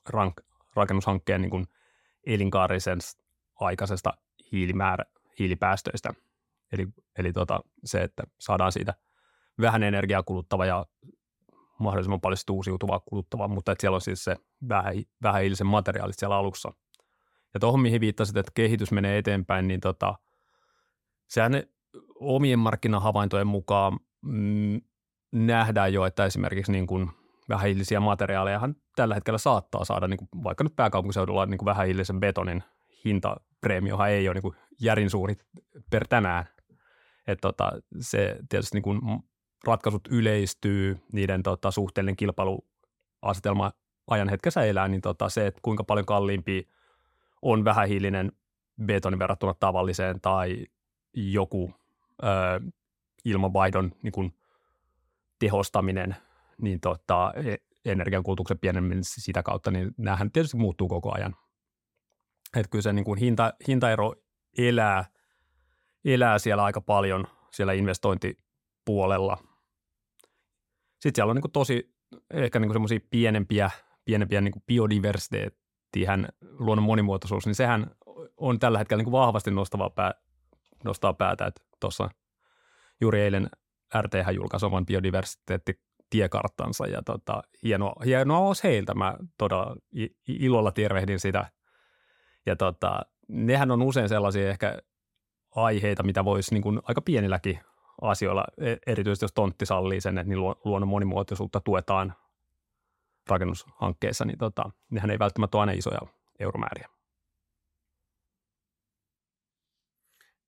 rank, 0.10 0.42
rakennushankkeen 0.76 1.42
niin 1.42 1.50
kuin 1.50 1.68
elinkaarisen 2.26 3.00
aikaisesta 3.60 4.14
hiilimäärä, 4.52 5.06
hiilipäästöistä. 5.40 6.14
Eli, 6.72 6.88
eli 7.18 7.34
tota, 7.34 7.60
se, 7.84 8.02
että 8.02 8.24
saadaan 8.40 8.72
siitä 8.72 8.94
vähän 9.62 9.84
energiaa 9.84 10.24
kuluttava 10.24 10.66
ja 10.66 10.86
mahdollisimman 11.80 12.22
paljon 12.22 12.38
uusiutuvaa 12.52 13.00
kuluttavaa, 13.00 13.48
mutta 13.48 13.72
että 13.72 13.82
siellä 13.82 13.96
on 13.96 14.02
siis 14.02 14.24
se 14.24 14.36
vähähiilisen 15.24 15.68
materiaalit 15.68 16.20
siellä 16.20 16.36
alussa. 16.36 16.74
Ja 17.54 17.60
tuohon, 17.60 17.80
mihin 17.80 18.02
viittasit, 18.02 18.38
että 18.38 18.52
kehitys 18.56 18.92
menee 18.92 19.18
eteenpäin, 19.18 19.68
niin 19.68 19.80
tota, 19.80 20.16
sehän 21.28 21.64
omien 22.16 22.60
markkinahavaintojen 22.60 23.48
mukaan 23.48 24.00
mm, 24.22 24.82
nähdään 25.32 25.94
jo, 25.94 26.06
että 26.06 26.26
esimerkiksi 26.26 26.72
niin 26.72 26.88
kuin 26.88 27.10
vähähiilisiä 27.50 28.00
materiaaleja 28.00 28.70
tällä 28.96 29.16
hetkellä 29.16 29.38
saattaa 29.38 29.86
saada, 29.86 30.08
niin 30.08 30.18
kuin 30.18 30.44
vaikka 30.44 30.64
nyt 30.64 30.76
pääkaupunkiseudulla 30.76 31.46
niin 31.46 31.58
kuin 31.58 31.66
vähähiilisen 31.66 32.20
betonin 32.20 32.64
hintapreemiohan 33.60 34.10
ei 34.10 34.28
ole 34.28 34.34
niin 34.34 34.42
kuin 34.42 34.56
järin 34.82 35.10
suuri 35.10 35.36
per 35.90 36.08
tänään. 36.08 36.46
Että 37.28 37.42
tota, 37.42 37.72
se 38.00 38.38
tietysti 38.50 38.76
niin 38.76 38.84
kuin 38.84 39.02
ratkaisut 39.66 40.08
yleistyy, 40.12 41.00
niiden 41.12 41.44
tota, 41.44 41.72
suhteellinen 41.72 42.16
kilpailuasetelma 42.16 43.72
ajan 44.08 44.30
hetkessä 44.30 44.64
elää, 44.64 44.88
niin 44.88 45.02
tota, 45.02 45.30
se, 45.30 45.48
että 45.48 45.60
kuinka 45.62 45.84
paljon 45.84 46.06
kalliimpi 46.06 46.68
on 47.42 47.66
vähähiilinen 47.66 48.32
betoni 48.86 49.20
verrattuna 49.20 49.54
tavalliseen 49.54 50.22
tai 50.22 50.66
joku 51.14 51.74
ö, 52.24 52.72
ilmanvaihdon 53.26 53.92
niin 54.04 54.12
kuin 54.12 54.34
tehostaminen, 55.40 56.16
niin 56.62 56.80
tota, 56.80 57.34
e, 57.36 57.56
energiankulutuksen 57.92 58.60
pienemmin 58.60 59.00
sitä 59.04 59.44
kautta, 59.44 59.72
niin 59.72 59.92
näähän 59.98 60.32
tietysti 60.32 60.58
muuttuu 60.58 60.88
koko 60.88 61.16
ajan. 61.16 61.36
Että 62.58 62.70
kyllä 62.70 62.82
se 62.82 62.94
niin 62.94 63.06
kuin 63.06 63.20
hinta, 63.20 63.54
hintaero 63.68 64.14
elää, 64.58 65.06
elää 66.06 66.40
siellä 66.40 66.64
aika 66.64 66.82
paljon 66.82 67.28
siellä 67.52 67.74
investointipuolella. 67.74 69.38
Sitten 70.94 71.16
siellä 71.16 71.32
on 71.32 71.36
niin 71.36 71.42
kuin 71.42 71.52
tosi 71.52 71.96
ehkä 72.34 72.60
niin 72.60 72.74
semmoisia 72.74 73.00
pienempiä, 73.10 73.72
pienempiä 74.06 74.42
niin 74.42 74.52
kuin 74.52 74.64
biodiversiteettihän, 74.68 76.28
luonnon 76.42 76.84
monimuotoisuus, 76.84 77.46
niin 77.46 77.56
sehän 77.56 77.92
on 78.38 78.60
tällä 78.60 78.78
hetkellä 78.78 79.00
niin 79.00 79.12
kuin 79.12 79.22
vahvasti 79.22 79.52
nostava 79.52 79.90
pää, 79.90 80.14
nostaa 80.84 81.14
päätä. 81.14 81.46
Että 81.46 81.62
tuossa 81.80 82.10
juuri 83.02 83.22
eilen 83.22 83.50
RTH 84.02 84.30
julkaisi 84.34 84.66
oman 84.66 84.86
biodiversiteettitiekarttansa 84.86 86.88
ja 86.88 87.02
tota, 87.06 87.42
hienoa, 87.64 87.94
hienoa 88.06 88.40
olisi 88.40 88.64
heiltä. 88.64 88.94
Mä 88.94 89.16
todella 89.38 89.76
ilolla 90.28 90.72
tervehdin 90.72 91.20
sitä. 91.20 91.52
Ja 92.50 92.56
tota, 92.56 93.02
nehän 93.28 93.72
on 93.72 93.82
usein 93.82 94.10
sellaisia 94.10 94.50
ehkä 94.50 94.80
aiheita, 95.56 96.04
mitä 96.04 96.26
voisi 96.26 96.54
niin 96.54 96.62
kuin 96.62 96.80
aika 96.84 97.02
pienilläkin 97.02 97.60
asioilla, 98.02 98.46
e, 98.58 98.76
erityisesti 98.88 99.24
jos 99.24 99.34
tontti 99.34 99.66
sallii 99.66 100.02
sen, 100.02 100.18
että 100.18 100.30
niin 100.30 100.42
luonnon 100.42 100.88
monimuotoisuutta 100.88 101.60
tuetaan 101.60 102.14
rakennushankkeessa, 103.30 104.26
niin 104.26 104.38
tota, 104.38 104.72
nehän 104.90 105.12
ei 105.12 105.20
välttämättä 105.20 105.58
ole 105.58 105.62
aina 105.62 105.72
isoja 105.72 106.00
euromääriä. 106.40 106.90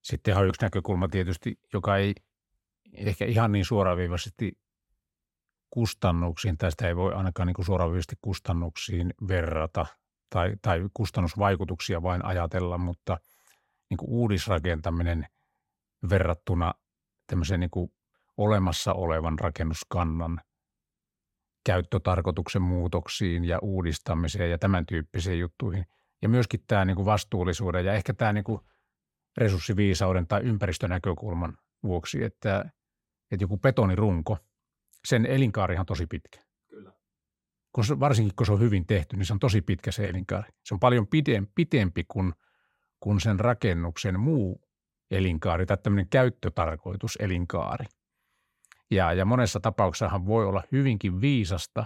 Sitten 0.01 0.37
on 0.37 0.47
yksi 0.47 0.61
näkökulma 0.61 1.07
tietysti, 1.07 1.59
joka 1.73 1.97
ei 1.97 2.15
ehkä 2.93 3.25
ihan 3.25 3.51
niin 3.51 3.65
suoraviivaisesti 3.65 4.57
kustannuksiin, 5.69 6.57
tästä 6.57 6.87
ei 6.87 6.95
voi 6.95 7.13
ainakaan 7.13 7.47
niin 7.47 7.65
suoraviivaisesti 7.65 8.15
kustannuksiin 8.21 9.13
verrata 9.27 9.85
tai, 10.31 10.55
tai 10.61 10.81
kustannusvaikutuksia 10.93 12.03
vain 12.03 12.25
ajatella, 12.25 12.77
mutta 12.77 13.17
niin 13.89 13.97
kuin 13.97 14.09
uudisrakentaminen 14.09 15.27
verrattuna 16.09 16.73
tämmöiseen 17.27 17.59
niin 17.59 17.71
kuin 17.71 17.91
olemassa 18.37 18.93
olevan 18.93 19.39
rakennuskannan 19.39 20.41
käyttötarkoituksen 21.65 22.61
muutoksiin 22.61 23.45
ja 23.45 23.59
uudistamiseen 23.61 24.51
ja 24.51 24.57
tämän 24.57 24.85
tyyppisiin 24.85 25.39
juttuihin. 25.39 25.85
Ja 26.21 26.29
myöskin 26.29 26.63
tämä 26.67 26.85
niin 26.85 26.95
kuin 26.95 27.05
vastuullisuuden 27.05 27.85
ja 27.85 27.93
ehkä 27.93 28.13
tämä 28.13 28.33
niin 28.33 28.43
kuin 28.43 28.61
resurssiviisauden 29.37 30.27
tai 30.27 30.41
ympäristönäkökulman 30.41 31.57
vuoksi, 31.83 32.23
että, 32.23 32.59
että 33.31 33.43
joku 33.43 33.57
betonirunko, 33.57 34.37
sen 35.05 35.25
elinkaarihan 35.25 35.85
tosi 35.85 36.07
pitkä. 36.07 36.50
Kun 37.73 37.85
se, 37.85 37.99
varsinkin 37.99 38.35
kun 38.35 38.45
se 38.45 38.51
on 38.51 38.59
hyvin 38.59 38.87
tehty, 38.87 39.17
niin 39.17 39.25
se 39.25 39.33
on 39.33 39.39
tosi 39.39 39.61
pitkä 39.61 39.91
se 39.91 40.05
elinkaari. 40.05 40.49
Se 40.65 40.73
on 40.73 40.79
paljon 40.79 41.07
pitempi 41.55 42.03
kuin, 42.07 42.33
kuin 42.99 43.19
sen 43.19 43.39
rakennuksen 43.39 44.19
muu 44.19 44.61
elinkaari 45.11 45.65
tai 45.65 45.77
tämmöinen 45.77 46.09
käyttötarkoitus 46.09 47.17
elinkaari. 47.21 47.85
Ja, 48.91 49.13
ja 49.13 49.25
monessa 49.25 49.59
tapauksessahan 49.59 50.25
voi 50.25 50.45
olla 50.45 50.63
hyvinkin 50.71 51.21
viisasta 51.21 51.85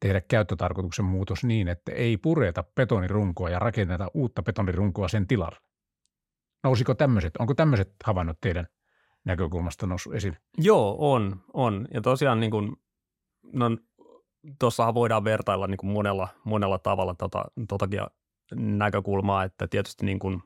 tehdä 0.00 0.20
käyttötarkoituksen 0.20 1.04
muutos 1.04 1.44
niin, 1.44 1.68
että 1.68 1.92
ei 1.92 2.16
pureta 2.16 2.64
betonirunkoa 2.74 3.50
ja 3.50 3.58
rakenneta 3.58 4.10
uutta 4.14 4.42
betonirunkoa 4.42 5.08
sen 5.08 5.26
tilalle. 5.26 5.58
Nousiko 6.64 6.94
tämmöiset, 6.94 7.36
onko 7.36 7.54
tämmöiset 7.54 7.94
havainnot 8.04 8.40
teidän 8.40 8.66
näkökulmasta 9.24 9.86
noussut 9.86 10.14
esille? 10.14 10.38
Joo, 10.58 10.96
on, 11.12 11.44
on. 11.52 11.88
Ja 11.94 12.00
tosiaan 12.00 12.40
niin 12.40 12.50
kuin, 12.50 12.76
no, 13.52 13.66
tuossahan 14.58 14.94
voidaan 14.94 15.24
vertailla 15.24 15.66
niin 15.66 15.78
kuin 15.78 15.90
monella, 15.90 16.28
monella 16.44 16.78
tavalla 16.78 17.14
tota, 17.14 17.44
totakin 17.68 18.00
näkökulmaa, 18.54 19.44
että 19.44 19.68
tietysti 19.68 20.06
niin 20.06 20.18
kuin, 20.18 20.42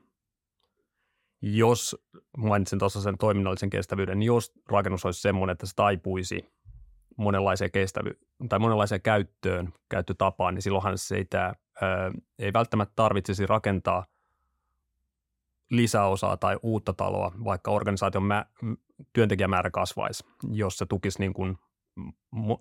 jos, 1.41 1.95
mainitsin 2.37 2.79
tuossa 2.79 3.01
sen 3.01 3.17
toiminnallisen 3.17 3.69
kestävyyden, 3.69 4.19
niin 4.19 4.27
jos 4.27 4.53
rakennus 4.69 5.05
olisi 5.05 5.21
semmoinen, 5.21 5.51
että 5.51 5.65
se 5.65 5.75
taipuisi 5.75 6.55
monenlaiseen 7.17 7.71
kestävy- 7.71 8.19
tai 8.49 8.59
monenlaiseen 8.59 9.01
käyttöön, 9.01 9.73
käyttötapaan, 9.89 10.53
niin 10.53 10.61
silloinhan 10.61 10.97
sitä 10.97 11.55
ö, 11.81 11.85
ei 12.39 12.53
välttämättä 12.53 12.93
tarvitsisi 12.95 13.45
rakentaa 13.45 14.05
lisäosaa 15.69 16.37
tai 16.37 16.57
uutta 16.61 16.93
taloa, 16.93 17.31
vaikka 17.43 17.71
organisaation 17.71 18.23
mä, 18.23 18.45
työntekijämäärä 19.13 19.71
kasvaisi, 19.71 20.23
jos 20.51 20.77
se 20.77 20.85
tukisi 20.85 21.19
niin 21.19 21.33
kuin 21.33 21.57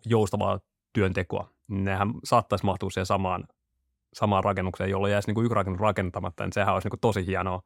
joustavaa 0.04 0.60
työntekoa. 0.94 1.50
Nehän 1.68 2.14
saattaisi 2.24 2.64
mahtua 2.64 2.90
siihen 2.90 3.06
samaan, 3.06 3.44
samaan 4.14 4.44
rakennukseen, 4.44 4.90
jolloin 4.90 5.12
jäisi 5.12 5.28
niin 5.28 5.34
kuin 5.34 5.44
yksi 5.44 5.54
rakennus 5.54 5.80
rakentamatta, 5.80 6.44
niin 6.44 6.52
sehän 6.52 6.74
olisi 6.74 6.86
niin 6.86 6.90
kuin 6.90 7.00
tosi 7.00 7.26
hienoa 7.26 7.62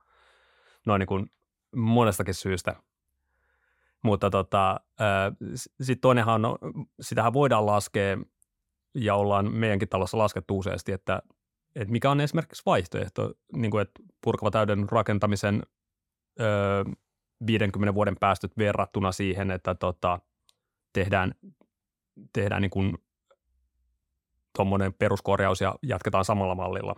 noin 0.86 0.98
niin 0.98 1.06
kuin 1.06 1.30
monestakin 1.76 2.34
syystä. 2.34 2.76
Mutta 4.02 4.30
tota, 4.30 4.80
sitten 5.82 6.00
toinenhan 6.00 6.44
on, 6.44 6.58
sitähän 7.00 7.32
voidaan 7.32 7.66
laskea 7.66 8.18
ja 8.94 9.14
ollaan 9.14 9.52
meidänkin 9.52 9.88
talossa 9.88 10.18
laskettu 10.18 10.58
useasti, 10.58 10.92
että 10.92 11.22
että 11.76 11.92
mikä 11.92 12.10
on 12.10 12.20
esimerkiksi 12.20 12.62
vaihtoehto, 12.66 13.32
niin 13.52 13.70
kuin, 13.70 13.82
että 13.82 14.02
purkava 14.24 14.50
täyden 14.50 14.88
rakentamisen 14.88 15.62
ö, 16.40 16.84
50 17.46 17.94
vuoden 17.94 18.16
päästöt 18.20 18.58
verrattuna 18.58 19.12
siihen, 19.12 19.50
että 19.50 19.74
tota, 19.74 20.20
tehdään, 20.92 21.34
tehdään 22.32 22.62
niin 22.62 22.70
kuin 22.70 22.98
tuommoinen 24.58 24.94
peruskorjaus 24.94 25.60
ja 25.60 25.74
jatketaan 25.82 26.24
samalla 26.24 26.54
mallilla. 26.54 26.94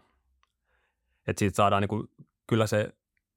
Että 1.26 1.38
siitä 1.38 1.56
saadaan 1.56 1.82
niin 1.82 1.88
kuin, 1.88 2.08
kyllä 2.46 2.66
se 2.66 2.88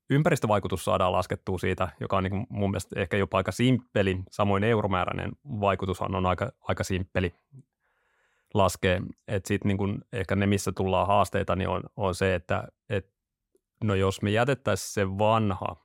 ympäristövaikutus 0.10 0.86
saadaan 0.86 1.12
laskettua 1.12 1.58
siitä, 1.58 1.90
joka 2.00 2.18
on 2.18 2.24
niin 2.24 2.48
mun 2.50 2.72
mielestä 2.72 3.00
ehkä 3.00 3.18
jopa 3.18 3.38
aika 3.38 3.52
simppeli. 3.52 4.20
Samoin 4.32 4.64
euromääräinen 4.64 5.32
vaikutushan 5.44 6.16
on 6.16 6.26
aika, 6.26 6.52
aika 6.62 6.84
simppeli 6.84 7.34
laskee. 8.54 9.02
Että 9.28 9.48
sitten 9.48 9.78
niin 9.78 10.06
ehkä 10.14 10.36
ne, 10.36 10.46
missä 10.46 10.72
tullaan 10.72 11.08
haasteita, 11.08 11.56
niin 11.56 11.70
on, 11.70 11.84
on 11.96 12.16
se, 12.16 12.36
että 12.36 12.68
et, 12.90 13.10
no 13.84 13.96
jos 13.96 14.22
me 14.22 14.32
jätettäisiin 14.32 14.94
se 14.94 15.18
vanha, 15.18 15.76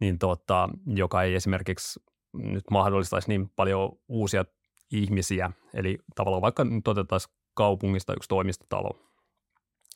niin 0.00 0.18
tota, 0.18 0.68
joka 0.86 1.22
ei 1.22 1.34
esimerkiksi 1.34 2.00
nyt 2.32 2.64
mahdollistaisi 2.70 3.28
niin 3.28 3.48
paljon 3.48 3.98
uusia 4.08 4.44
ihmisiä, 4.90 5.50
eli 5.74 5.98
tavallaan 6.14 6.42
vaikka 6.42 6.64
nyt 6.64 6.88
otettaisiin 6.88 7.34
kaupungista 7.54 8.14
yksi 8.14 8.28
toimistotalo, 8.28 8.90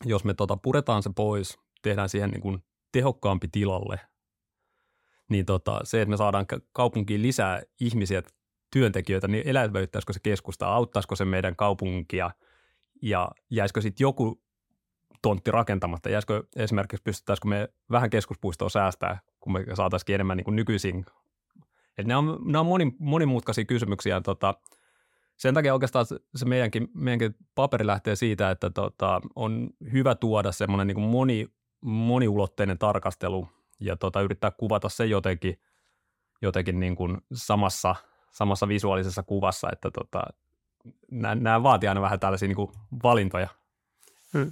jos 0.04 0.24
me 0.24 0.34
tota, 0.34 0.56
puretaan 0.56 1.02
se 1.02 1.10
pois, 1.16 1.58
tehdään 1.82 2.08
siihen 2.08 2.30
niin 2.30 2.40
kuin 2.40 2.64
tehokkaampi 2.92 3.48
tilalle, 3.48 4.00
niin 5.28 5.46
tota, 5.46 5.80
se, 5.84 6.02
että 6.02 6.10
me 6.10 6.16
saadaan 6.16 6.46
kaupunkiin 6.72 7.22
lisää 7.22 7.62
ihmisiä 7.80 8.22
työntekijöitä, 8.72 9.28
niin 9.28 9.48
elävöittäisikö 9.48 10.12
se 10.12 10.20
keskusta, 10.22 10.66
auttaisiko 10.66 11.16
se 11.16 11.24
meidän 11.24 11.56
kaupunkia 11.56 12.30
ja 13.02 13.30
jäisikö 13.50 13.80
sitten 13.80 14.04
joku 14.04 14.42
tontti 15.22 15.50
rakentamatta, 15.50 16.10
jäisikö 16.10 16.42
esimerkiksi 16.56 17.02
pystyttäisikö 17.02 17.48
me 17.48 17.68
vähän 17.90 18.10
keskuspuistoa 18.10 18.68
säästää, 18.68 19.20
kun 19.40 19.52
me 19.52 19.64
saataisiin 19.74 20.14
enemmän 20.14 20.36
niin 20.36 20.44
kuin 20.44 20.56
nykyisin. 20.56 21.06
Eli 21.98 22.06
nämä 22.06 22.18
on, 22.18 22.38
nämä 22.44 22.60
on 22.60 22.66
moni, 22.66 22.92
monimutkaisia 22.98 23.64
kysymyksiä. 23.64 24.20
Tota, 24.20 24.54
sen 25.36 25.54
takia 25.54 25.72
oikeastaan 25.72 26.06
se 26.34 26.44
meidänkin, 26.44 26.88
meidänkin 26.94 27.36
paperi 27.54 27.86
lähtee 27.86 28.16
siitä, 28.16 28.50
että 28.50 28.70
tota, 28.70 29.20
on 29.36 29.70
hyvä 29.92 30.14
tuoda 30.14 30.52
semmoinen 30.52 30.86
niin 30.86 31.00
moni, 31.00 31.46
moniulotteinen 31.80 32.78
tarkastelu 32.78 33.48
ja 33.80 33.96
tota, 33.96 34.20
yrittää 34.20 34.50
kuvata 34.50 34.88
se 34.88 35.06
jotenkin, 35.06 35.60
jotenkin 36.42 36.80
niin 36.80 36.96
kuin 36.96 37.18
samassa, 37.32 37.94
samassa 38.30 38.68
visuaalisessa 38.68 39.22
kuvassa, 39.22 39.68
että 39.72 39.90
tota, 39.90 40.22
nämä 41.10 41.62
vaatii 41.62 41.88
aina 41.88 42.00
vähän 42.00 42.20
tällaisia 42.20 42.48
niin 42.48 42.56
kuin 42.56 42.72
valintoja. 43.02 43.48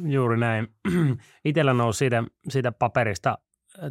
Juuri 0.07 0.37
näin. 0.37 0.75
Itellä 1.45 1.73
nousi 1.73 1.99
siitä, 1.99 2.25
siitä 2.49 2.73
paperista 2.73 3.39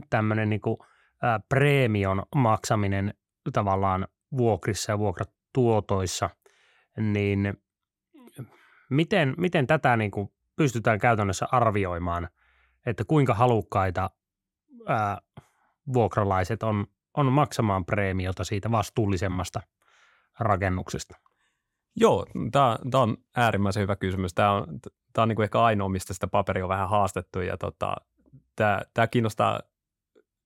tämmöinen 0.09 0.49
niin 0.49 0.61
kuin, 0.61 0.77
ä, 1.23 1.39
preemion 1.49 2.23
maksaminen 2.35 3.13
tavallaan 3.53 4.07
vuokrissa 4.37 4.91
ja 4.91 4.99
vuokratuotoissa, 4.99 6.29
niin 6.97 7.53
miten, 8.89 9.33
miten 9.37 9.67
tätä 9.67 9.97
niin 9.97 10.11
kuin 10.11 10.29
pystytään 10.55 10.99
käytännössä 10.99 11.47
arvioimaan, 11.51 12.29
että 12.85 13.03
kuinka 13.07 13.33
halukkaita 13.33 14.09
ää, 14.87 15.21
vuokralaiset 15.93 16.63
on, 16.63 16.85
on 17.17 17.25
maksamaan 17.25 17.85
preemiota 17.85 18.43
siitä 18.43 18.71
vastuullisemmasta 18.71 19.61
rakennuksesta? 20.39 21.17
Joo, 21.95 22.25
tämä 22.51 22.77
on 22.93 23.17
äärimmäisen 23.35 23.81
hyvä 23.81 23.95
kysymys. 23.95 24.33
Tämä 24.33 24.51
on, 24.51 24.65
tämä 25.13 25.23
on 25.23 25.29
niin 25.29 25.35
kuin 25.35 25.43
ehkä 25.43 25.61
ainoa, 25.61 25.89
mistä 25.89 26.13
sitä 26.13 26.27
paperia 26.27 26.65
on 26.65 26.69
vähän 26.69 26.89
haastettu 26.89 27.39
ja 27.39 27.57
tota, 27.57 27.95
tämä 28.93 29.07
kiinnostaa 29.11 29.59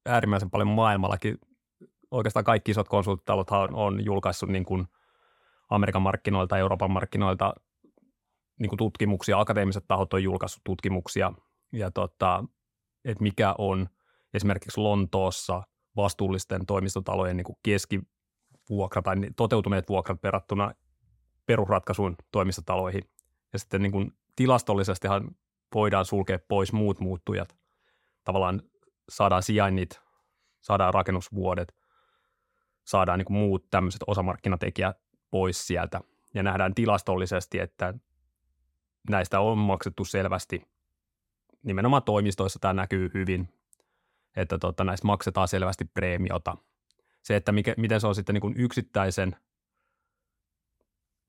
äärimmäisen 0.05 0.49
paljon 0.49 0.67
maailmallakin. 0.67 1.37
Oikeastaan 2.11 2.45
kaikki 2.45 2.71
isot 2.71 2.87
konsulttitalot 2.87 3.51
on, 3.51 3.75
on 3.75 4.05
julkaissut 4.05 4.49
niin 4.49 4.65
kuin 4.65 4.87
Amerikan 5.69 6.01
markkinoilta, 6.01 6.57
Euroopan 6.57 6.91
markkinoilta 6.91 7.53
niin 8.59 8.69
kuin 8.69 8.77
tutkimuksia, 8.77 9.39
akateemiset 9.39 9.87
tahot 9.87 10.13
on 10.13 10.23
julkaissut 10.23 10.63
tutkimuksia 10.63 11.33
ja 11.71 11.91
tota, 11.91 12.43
että 13.05 13.23
mikä 13.23 13.55
on 13.57 13.89
esimerkiksi 14.33 14.81
Lontoossa 14.81 15.63
vastuullisten 15.95 16.65
toimistotalojen 16.65 17.37
niin 17.37 17.45
kuin 17.45 17.57
keskivuokra 17.63 19.01
tai 19.01 19.15
toteutuneet 19.35 19.89
vuokrat 19.89 20.23
verrattuna 20.23 20.71
perusratkaisuun 21.45 22.15
toimistotaloihin. 22.31 23.01
Ja 23.53 23.59
sitten 23.59 23.81
niin 23.81 23.91
kuin 23.91 24.11
tilastollisestihan 24.35 25.31
voidaan 25.73 26.05
sulkea 26.05 26.39
pois 26.47 26.73
muut 26.73 26.99
muuttujat. 26.99 27.57
Tavallaan 28.23 28.61
saadaan 29.09 29.43
sijainnit, 29.43 30.01
saadaan 30.61 30.93
rakennusvuodet, 30.93 31.75
saadaan 32.83 33.19
niin 33.19 33.25
kuin 33.25 33.37
muut 33.37 33.69
tämmöiset 33.69 34.01
osamarkkinatekijät 34.07 35.04
pois 35.35 35.67
sieltä. 35.67 36.01
Ja 36.33 36.43
nähdään 36.43 36.75
tilastollisesti, 36.75 37.59
että 37.59 37.93
näistä 39.09 39.39
on 39.39 39.57
maksettu 39.57 40.05
selvästi. 40.05 40.67
Nimenomaan 41.63 42.03
toimistoissa 42.03 42.59
tämä 42.59 42.73
näkyy 42.73 43.11
hyvin, 43.13 43.49
että 44.35 44.57
tota, 44.57 44.83
näistä 44.83 45.07
maksetaan 45.07 45.47
selvästi 45.47 45.85
preemiota. 45.85 46.57
Se, 47.21 47.35
että 47.35 47.51
mikä, 47.51 47.73
miten 47.77 48.01
se 48.01 48.07
on 48.07 48.15
sitten 48.15 48.33
niin 48.33 48.41
kuin 48.41 48.53
yksittäisen 48.57 49.35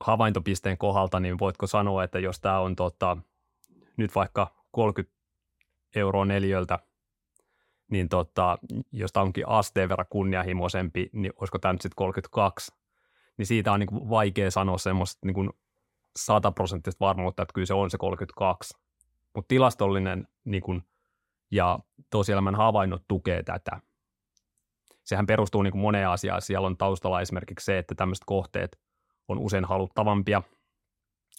havaintopisteen 0.01 0.79
kohdalta, 0.79 1.21
niin 1.21 1.39
voitko 1.39 1.67
sanoa, 1.67 2.05
että 2.05 2.19
jos 2.19 2.41
tämä 2.41 2.61
on 2.61 2.77
tota, 2.77 3.17
nyt 3.97 4.15
vaikka 4.15 4.55
30 4.71 5.17
euroa 5.95 6.25
neljöltä, 6.25 6.79
niin 7.91 8.09
tota, 8.09 8.59
jos 8.93 9.13
tämä 9.13 9.25
onkin 9.25 9.49
asteen 9.49 9.89
verran 9.89 10.07
kunnianhimoisempi, 10.11 11.11
niin 11.13 11.33
olisiko 11.37 11.59
tämä 11.59 11.73
nyt 11.73 11.83
sitten 11.83 11.97
32, 11.97 12.73
niin 13.39 13.47
siitä 13.47 13.73
on 13.73 13.81
niin 13.81 13.89
kuin 13.89 14.11
vaikea 14.11 14.51
sanoa 14.51 14.79
semmoista 14.79 15.27
niin 15.27 15.35
kuin 15.35 15.51
sataprosenttista 16.17 17.05
varmuutta, 17.05 17.43
että 17.43 17.53
kyllä 17.53 17.67
se 17.67 17.75
on 17.75 17.91
se 17.91 17.99
32. 17.99 18.75
Mutta 19.35 19.49
tilastollinen 19.49 20.29
niin 20.45 20.63
kuin, 20.63 20.83
ja 21.51 21.79
tosielämän 22.11 22.55
havainnot 22.55 23.03
tukee 23.09 23.43
tätä. 23.43 23.81
Sehän 25.05 25.27
perustuu 25.27 25.63
niin 25.63 25.73
kuin 25.73 25.83
moneen 25.83 26.09
asiaan. 26.09 26.43
Siellä 26.43 26.67
on 26.67 26.77
taustalla 26.77 27.21
esimerkiksi 27.21 27.65
se, 27.65 27.79
että 27.79 27.95
tämmöiset 27.95 28.25
kohteet 28.27 28.79
on 29.29 29.39
usein 29.39 29.65
haluttavampia, 29.65 30.43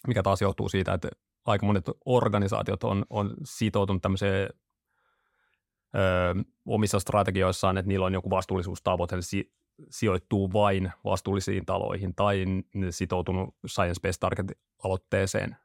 mikä 0.06 0.22
taas 0.22 0.42
johtuu 0.42 0.68
siitä, 0.68 0.94
että 0.94 1.08
aika 1.44 1.66
monet 1.66 1.84
organisaatiot 2.04 2.84
on, 2.84 3.04
on 3.10 3.34
sitoutunut 3.44 4.02
tämmöiseen 4.02 4.48
ö, 5.94 6.44
omissa 6.66 7.00
strategioissaan, 7.00 7.78
että 7.78 7.88
niillä 7.88 8.06
on 8.06 8.14
joku 8.14 8.30
vastuullisuustavoite, 8.30 9.16
sijoittuu 9.90 10.52
vain 10.52 10.92
vastuullisiin 11.04 11.66
taloihin 11.66 12.14
tai 12.14 12.44
sitoutunut 12.90 13.54
Science-Based 13.66 14.18
Target-aloitteeseen. 14.20 15.56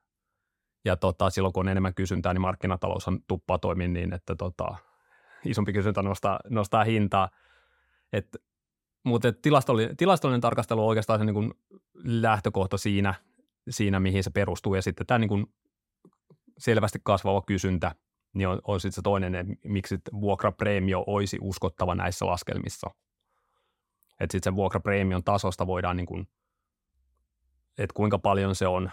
Ja 0.86 0.95
tota, 0.95 1.30
silloin 1.30 1.54
kun 1.54 1.62
on 1.62 1.69
enemmän 1.69 1.93
kysyntää, 1.93 2.34
niin 2.34 2.41
markkinataloushan 2.41 3.19
tuppaa 3.28 3.58
toimia 3.58 3.88
niin, 3.88 4.13
että 4.13 4.36
tota, 4.36 4.76
isompi 5.45 5.73
kysyntä 5.73 6.02
nostaa, 6.02 6.39
nostaa 6.49 6.84
hintaa. 6.84 7.30
Et 8.13 8.28
mutta 9.04 9.34
tilastollinen, 9.34 9.97
tilastollinen 9.97 10.41
tarkastelu 10.41 10.82
on 10.82 10.88
oikeastaan 10.88 11.19
se 11.19 11.26
niin 11.26 11.34
kuin 11.34 11.54
lähtökohta 12.04 12.78
siinä, 12.78 13.13
siinä, 13.69 13.99
mihin 13.99 14.23
se 14.23 14.30
perustuu. 14.30 14.76
Ja 14.76 14.82
sitten 14.82 15.08
tämä 15.08 15.19
niin 15.19 15.30
kuin 15.30 15.45
selvästi 16.58 16.99
kasvava 17.04 17.41
kysyntä 17.41 17.95
niin 18.34 18.47
on, 18.47 18.60
on 18.63 18.80
sitten 18.80 18.95
se 18.95 19.02
toinen, 19.02 19.58
miksi 19.63 19.99
vuokrapreemio 20.21 21.04
olisi 21.08 21.38
uskottava 21.41 21.95
näissä 21.95 22.26
laskelmissa. 22.26 22.89
Että 24.23 24.31
sitten 24.31 24.51
sen 24.51 24.55
vuokrapreemion 24.55 25.23
tasosta 25.23 25.67
voidaan, 25.67 25.97
niin 25.97 26.05
kuin, 26.05 26.27
että 27.77 27.93
kuinka 27.93 28.19
paljon 28.19 28.55
se 28.55 28.67
on, 28.67 28.91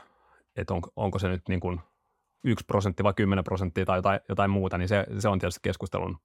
että 0.57 0.75
on, 0.75 0.83
onko 0.97 1.19
se 1.19 1.29
nyt 1.29 1.43
niin 1.49 1.61
kuin 1.61 1.81
1 2.45 2.65
prosentti 2.65 3.03
vai 3.05 3.15
10 3.15 3.45
prosenttia 3.45 3.85
tai 3.85 3.99
jotain, 3.99 4.21
jotain 4.29 4.51
muuta, 4.51 4.79
niin 4.79 4.89
se, 4.89 5.07
se 5.19 5.29
on 5.29 5.39
tietysti 5.39 5.61
keskustelun. 5.63 6.19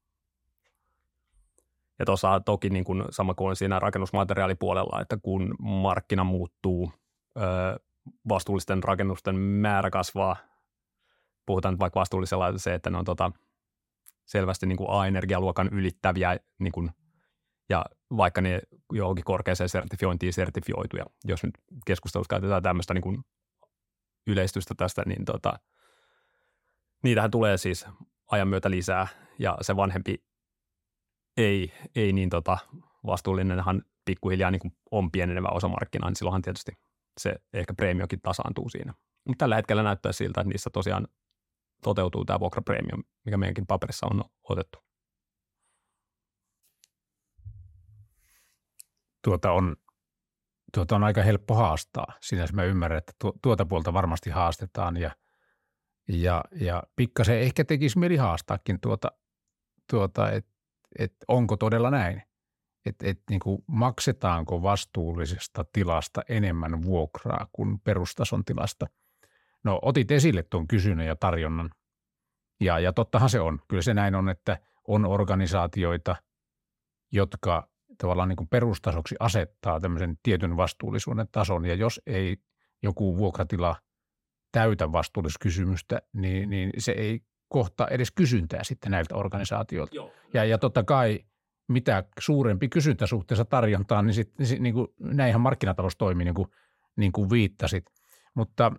Ja 1.98 2.04
tuossa 2.04 2.40
toki 2.40 2.70
niin 2.70 2.84
kuin 2.84 3.04
sama 3.10 3.34
kuin 3.34 3.56
siinä 3.56 3.78
rakennusmateriaalipuolella, 3.78 5.00
että 5.00 5.16
kun 5.22 5.54
markkina 5.58 6.24
muuttuu, 6.24 6.92
vastuullisten 8.28 8.82
rakennusten 8.82 9.36
määrä 9.36 9.90
kasvaa, 9.90 10.36
puhutaan 11.46 11.74
nyt 11.74 11.80
vaikka 11.80 12.00
vastuullisella 12.00 12.58
se, 12.58 12.74
että 12.74 12.90
ne 12.90 12.98
on 12.98 13.04
tota, 13.04 13.32
selvästi 14.24 14.66
niin 14.66 14.76
kuin 14.76 14.90
A-energialuokan 14.90 15.68
ylittäviä 15.72 16.36
niin 16.58 16.72
kuin, 16.72 16.90
ja 17.68 17.84
vaikka 18.16 18.40
ne 18.40 18.60
johonkin 18.92 19.24
korkeaseen 19.24 19.68
sertifiointiin 19.68 20.32
sertifioituja, 20.32 21.04
jos 21.24 21.42
nyt 21.42 21.54
keskustelussa 21.86 22.34
käytetään 22.34 22.62
tämmöistä 22.62 22.94
niin 22.94 23.02
kuin 23.02 23.24
yleistystä 24.26 24.74
tästä, 24.76 25.02
niin 25.06 25.24
tota, 25.24 25.58
niitähän 27.02 27.30
tulee 27.30 27.56
siis 27.56 27.86
ajan 28.30 28.48
myötä 28.48 28.70
lisää 28.70 29.06
ja 29.38 29.58
se 29.60 29.76
vanhempi 29.76 30.24
ei, 31.36 31.72
ei 31.96 32.12
niin 32.12 32.30
tota, 32.30 32.58
vastuullinenhan 33.06 33.82
pikkuhiljaa 34.04 34.50
niin 34.50 34.76
on 34.90 35.10
pienenevä 35.10 35.48
osa 35.48 35.68
markkinaa, 35.68 36.10
niin 36.10 36.16
silloinhan 36.16 36.42
tietysti 36.42 36.72
se 37.20 37.34
ehkä 37.52 37.74
preemiokin 37.74 38.20
tasaantuu 38.20 38.68
siinä. 38.68 38.94
Mutta 39.24 39.42
tällä 39.42 39.56
hetkellä 39.56 39.82
näyttää 39.82 40.12
siltä, 40.12 40.40
että 40.40 40.48
niissä 40.52 40.70
tosiaan 40.72 41.08
toteutuu 41.82 42.24
tämä 42.24 42.40
vuokrapreemio, 42.40 42.96
mikä 43.24 43.36
meidänkin 43.36 43.66
paperissa 43.66 44.06
on 44.10 44.24
otettu. 44.48 44.85
Tuota 49.26 49.52
on, 49.52 49.76
tuota 50.74 50.96
on 50.96 51.04
aika 51.04 51.22
helppo 51.22 51.54
haastaa. 51.54 52.06
Sinänsä 52.20 52.54
mä 52.54 52.64
ymmärrän, 52.64 52.98
että 52.98 53.12
tuota 53.42 53.66
puolta 53.66 53.92
varmasti 53.92 54.30
haastetaan 54.30 54.96
ja, 54.96 55.10
ja, 56.08 56.44
ja 56.60 56.82
pikkasen 56.96 57.40
ehkä 57.40 57.64
tekisi 57.64 57.98
mieli 57.98 58.16
haastaakin 58.16 58.80
tuota, 58.80 59.12
tuota 59.90 60.30
että 60.30 60.56
että 60.98 61.24
onko 61.28 61.56
todella 61.56 61.90
näin, 61.90 62.22
että 62.86 63.06
et, 63.06 63.22
niin 63.30 63.40
kuin 63.40 63.64
maksetaanko 63.66 64.62
vastuullisesta 64.62 65.64
tilasta 65.72 66.22
enemmän 66.28 66.82
vuokraa 66.82 67.46
kuin 67.52 67.80
perustason 67.80 68.44
tilasta. 68.44 68.86
No 69.64 69.78
otit 69.82 70.10
esille 70.10 70.42
tuon 70.42 70.68
kysynnän 70.68 71.06
ja 71.06 71.16
tarjonnan. 71.16 71.70
Ja, 72.60 72.78
ja 72.78 72.92
tottahan 72.92 73.30
se 73.30 73.40
on. 73.40 73.60
Kyllä 73.68 73.82
se 73.82 73.94
näin 73.94 74.14
on, 74.14 74.28
että 74.28 74.58
on 74.88 75.04
organisaatioita, 75.04 76.16
jotka 77.12 77.75
tavallaan 77.98 78.28
niin 78.28 78.36
kuin 78.36 78.48
perustasoksi 78.48 79.14
asettaa 79.20 79.80
tämmöisen 79.80 80.18
tietyn 80.22 80.56
vastuullisuuden 80.56 81.28
tason. 81.32 81.64
Ja 81.64 81.74
jos 81.74 82.00
ei 82.06 82.36
joku 82.82 83.16
vuokratila 83.16 83.76
täytä 84.52 84.92
vastuullisuuskysymystä, 84.92 86.02
niin, 86.12 86.50
niin 86.50 86.70
se 86.78 86.92
ei 86.92 87.20
kohta 87.48 87.88
edes 87.88 88.10
kysyntää 88.10 88.64
sitten 88.64 88.90
näiltä 88.90 89.16
organisaatioilta. 89.16 89.94
Joo. 89.94 90.12
Ja, 90.34 90.44
ja 90.44 90.58
totta 90.58 90.84
kai 90.84 91.20
mitä 91.68 92.04
suurempi 92.20 92.68
kysyntä 92.68 93.06
suhteessa 93.06 93.44
tarjontaan, 93.44 94.06
niin, 94.06 94.14
sit, 94.14 94.38
niin, 94.38 94.62
niin 94.62 94.74
kuin, 94.74 94.88
näinhän 95.00 95.40
markkinatalous 95.40 95.96
toimii, 95.96 96.24
niin 96.24 96.34
kuin, 96.34 96.48
niin 96.96 97.12
kuin 97.12 97.30
viittasit. 97.30 97.84
Mutta 98.34 98.72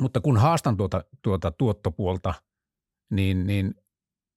Mutta 0.00 0.20
kun 0.20 0.36
haastan 0.36 0.76
tuota, 0.76 1.04
tuota 1.22 1.50
tuottopuolta, 1.50 2.34
niin, 3.10 3.46
niin 3.46 3.74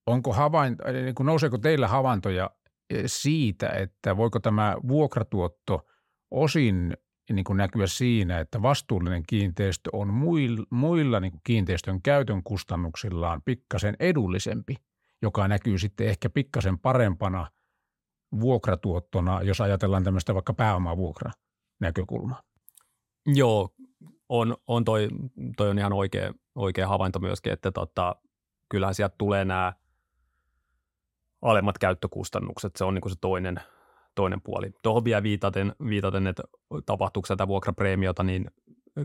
onko 0.06 0.32
havainto, 0.32 0.84
niin 0.92 1.14
kuin 1.14 1.26
nouseeko 1.26 1.58
teillä 1.58 1.88
havaintoja 1.88 2.50
siitä, 3.06 3.68
että 3.68 4.16
voiko 4.16 4.40
tämä 4.40 4.76
vuokratuotto 4.88 5.86
osin 6.30 6.96
niin 7.32 7.44
kuin 7.44 7.56
näkyä 7.56 7.86
siinä, 7.86 8.40
että 8.40 8.62
vastuullinen 8.62 9.22
kiinteistö 9.26 9.90
on 9.92 10.08
muilla, 10.70 11.20
niin 11.20 11.32
kuin 11.32 11.40
kiinteistön 11.44 12.02
käytön 12.02 12.42
kustannuksillaan 12.42 13.42
pikkasen 13.44 13.96
edullisempi, 14.00 14.76
joka 15.22 15.48
näkyy 15.48 15.78
sitten 15.78 16.08
ehkä 16.08 16.30
pikkasen 16.30 16.78
parempana 16.78 17.50
vuokratuottona, 18.40 19.42
jos 19.42 19.60
ajatellaan 19.60 20.04
tämmöistä 20.04 20.34
vaikka 20.34 20.54
pääomavuokra 20.54 21.30
näkökulmaa. 21.80 22.42
Joo, 23.26 23.74
on, 24.28 24.56
on 24.66 24.84
toi, 24.84 25.08
toi 25.56 25.70
on 25.70 25.78
ihan 25.78 25.92
oikea, 25.92 26.32
oikea 26.54 26.88
havainto 26.88 27.18
myöskin, 27.18 27.52
että 27.52 27.72
tota, 27.72 28.16
kyllähän 28.70 28.94
sieltä 28.94 29.14
tulee 29.18 29.44
nämä 29.44 29.72
alemmat 31.42 31.78
käyttökustannukset, 31.78 32.76
se 32.76 32.84
on 32.84 32.94
niin 32.94 33.02
kuin 33.02 33.12
se 33.12 33.18
toinen, 33.20 33.60
toinen 34.14 34.40
puoli. 34.40 34.70
Tuohon 34.82 35.04
vielä 35.04 35.22
viitaten, 35.22 35.74
viitaten 35.88 36.26
että 36.26 36.42
tapahtuuko 36.86 37.26
tätä 37.28 37.48
vuokrapreemiota, 37.48 38.22
niin 38.22 38.50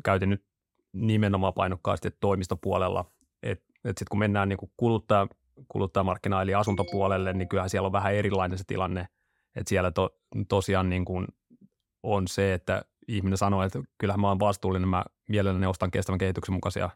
käytin 0.03 0.29
nyt 0.29 0.45
nimenomaan 0.93 1.53
painokkaasti 1.53 2.11
toimistopuolella, 2.19 3.05
että 3.43 3.65
et 3.85 3.97
sitten 3.97 4.07
kun 4.09 4.19
mennään 4.19 4.49
niin 4.49 4.57
kuin 4.57 4.71
kuluttaja, 4.77 5.27
kuluttajamarkkina 5.67 6.41
eli 6.41 6.53
asuntopuolelle, 6.53 7.33
niin 7.33 7.49
kyllähän 7.49 7.69
siellä 7.69 7.85
on 7.85 7.91
vähän 7.91 8.13
erilainen 8.13 8.57
se 8.57 8.63
tilanne, 8.67 9.07
että 9.55 9.69
siellä 9.69 9.91
to, 9.91 10.09
tosiaan 10.47 10.89
niin 10.89 11.05
kuin 11.05 11.27
on 12.03 12.27
se, 12.27 12.53
että 12.53 12.81
ihminen 13.07 13.37
sanoo, 13.37 13.63
että 13.63 13.79
kyllähän 13.97 14.21
mä 14.21 14.27
oon 14.27 14.39
vastuullinen, 14.39 14.89
mä 14.89 15.05
mielelläni 15.29 15.65
ostan 15.65 15.91
kestävän 15.91 16.17
kehityksen 16.17 16.53
mukaisia 16.53 16.89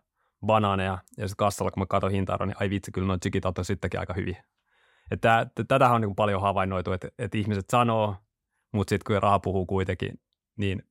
banaaneja, 0.45 0.97
ja 1.17 1.27
sitten 1.27 1.37
kassalla, 1.37 1.71
kun 1.71 1.81
mä 1.81 1.85
katson 1.85 2.11
hintaa, 2.11 2.45
niin 2.45 2.55
ai 2.59 2.69
vitsi, 2.69 2.91
kyllä 2.91 3.07
noin 3.07 3.19
chikitat 3.19 3.57
on 3.57 3.65
sittenkin 3.65 3.99
aika 3.99 4.13
hyviä. 4.13 4.43
Että 5.11 5.47
tätähän 5.67 5.95
on 5.95 6.01
niin 6.01 6.15
paljon 6.15 6.41
havainnoitu, 6.41 6.91
että, 6.91 7.07
että 7.19 7.37
ihmiset 7.37 7.65
sanoo, 7.69 8.15
mutta 8.71 8.89
sitten 8.89 9.13
kun 9.13 9.23
raha 9.23 9.39
puhuu 9.39 9.65
kuitenkin, 9.65 10.19
niin 10.57 10.83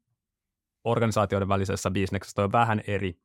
organisaatioiden 0.84 1.48
välisessä 1.48 1.90
bisneksessä 1.90 2.44
on 2.44 2.52
vähän 2.52 2.82
eri. 2.86 3.18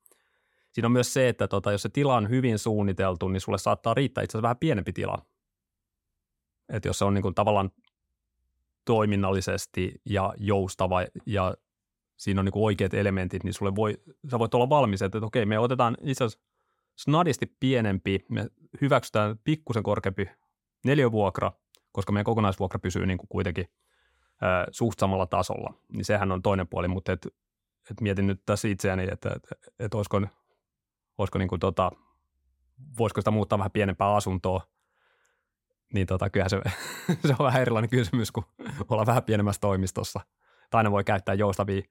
Siinä 0.72 0.86
on 0.86 0.92
myös 0.92 1.14
se, 1.14 1.30
että 1.30 1.48
tota, 1.48 1.72
jos 1.72 1.82
se 1.82 1.90
tila 1.90 2.16
on 2.16 2.30
hyvin 2.30 2.60
suunniteltu, 2.60 3.28
niin 3.28 3.42
sulle 3.42 3.58
saattaa 3.58 3.94
riittää 3.94 4.24
itse 4.24 4.32
asiassa 4.32 4.44
vähän 4.44 4.58
pienempi 4.58 4.94
tila. 4.94 5.26
Että 6.70 6.90
jos 6.90 7.00
se 7.00 7.06
on 7.06 7.14
niin 7.14 7.22
kuin 7.22 7.36
tavallaan 7.36 7.70
toiminnallisesti 8.86 10.02
ja 10.06 10.34
joustava 10.38 11.00
ja 11.26 11.54
siinä 12.18 12.42
on 12.42 12.46
niin 12.46 12.54
kuin 12.54 12.64
oikeat 12.64 12.94
elementit, 12.94 13.44
niin 13.44 13.54
sulle 13.54 13.76
voi, 13.76 13.98
sä 14.32 14.40
voit 14.40 14.54
olla 14.54 14.70
valmis, 14.70 15.02
että, 15.02 15.18
että 15.18 15.26
okei, 15.26 15.46
me 15.46 15.60
otetaan 15.60 15.98
itse 16.02 16.24
asiassa 16.24 16.46
snadisti 16.96 17.56
pienempi, 17.60 18.26
me 18.30 18.48
hyväksytään 18.82 19.40
pikkusen 19.44 19.84
korkeampi 19.84 20.30
neliövuokra, 20.86 21.52
koska 21.92 22.12
meidän 22.12 22.26
kokonaisvuokra 22.26 22.80
pysyy 22.80 23.06
niin 23.06 23.18
kuin 23.18 23.30
kuitenkin 23.30 23.66
ää, 24.42 24.66
suht 24.72 25.00
samalla 25.00 25.26
tasolla, 25.26 25.74
niin 25.94 26.06
sehän 26.06 26.32
on 26.32 26.42
toinen 26.42 26.68
puoli, 26.68 26.88
mutta 26.88 27.12
et, 27.12 27.28
et 27.92 28.02
mietin 28.02 28.28
nyt 28.28 28.42
tässä 28.46 28.68
itseäni, 28.68 29.08
että 29.12 29.30
et, 29.36 29.48
et 29.80 29.94
olisiko, 29.94 30.22
olisiko 31.18 31.40
niin 31.40 31.50
kuin 31.50 31.60
tota, 31.60 31.92
voisiko 32.98 33.22
sitä 33.22 33.32
muuttaa 33.32 33.60
vähän 33.60 33.72
pienempää 33.72 34.16
asuntoa, 34.16 34.62
niin 35.94 36.08
tota, 36.08 36.30
kyllähän 36.30 36.50
se, 36.50 36.62
se 37.28 37.36
on 37.40 37.46
vähän 37.46 37.62
erilainen 37.62 37.90
kysymys 37.90 38.32
kuin 38.32 38.46
olla 38.90 39.06
vähän 39.06 39.24
pienemmässä 39.24 39.62
toimistossa. 39.62 40.20
Tai 40.70 40.80
aina 40.80 40.92
voi 40.92 41.04
käyttää 41.04 41.36
joustavia 41.36 41.82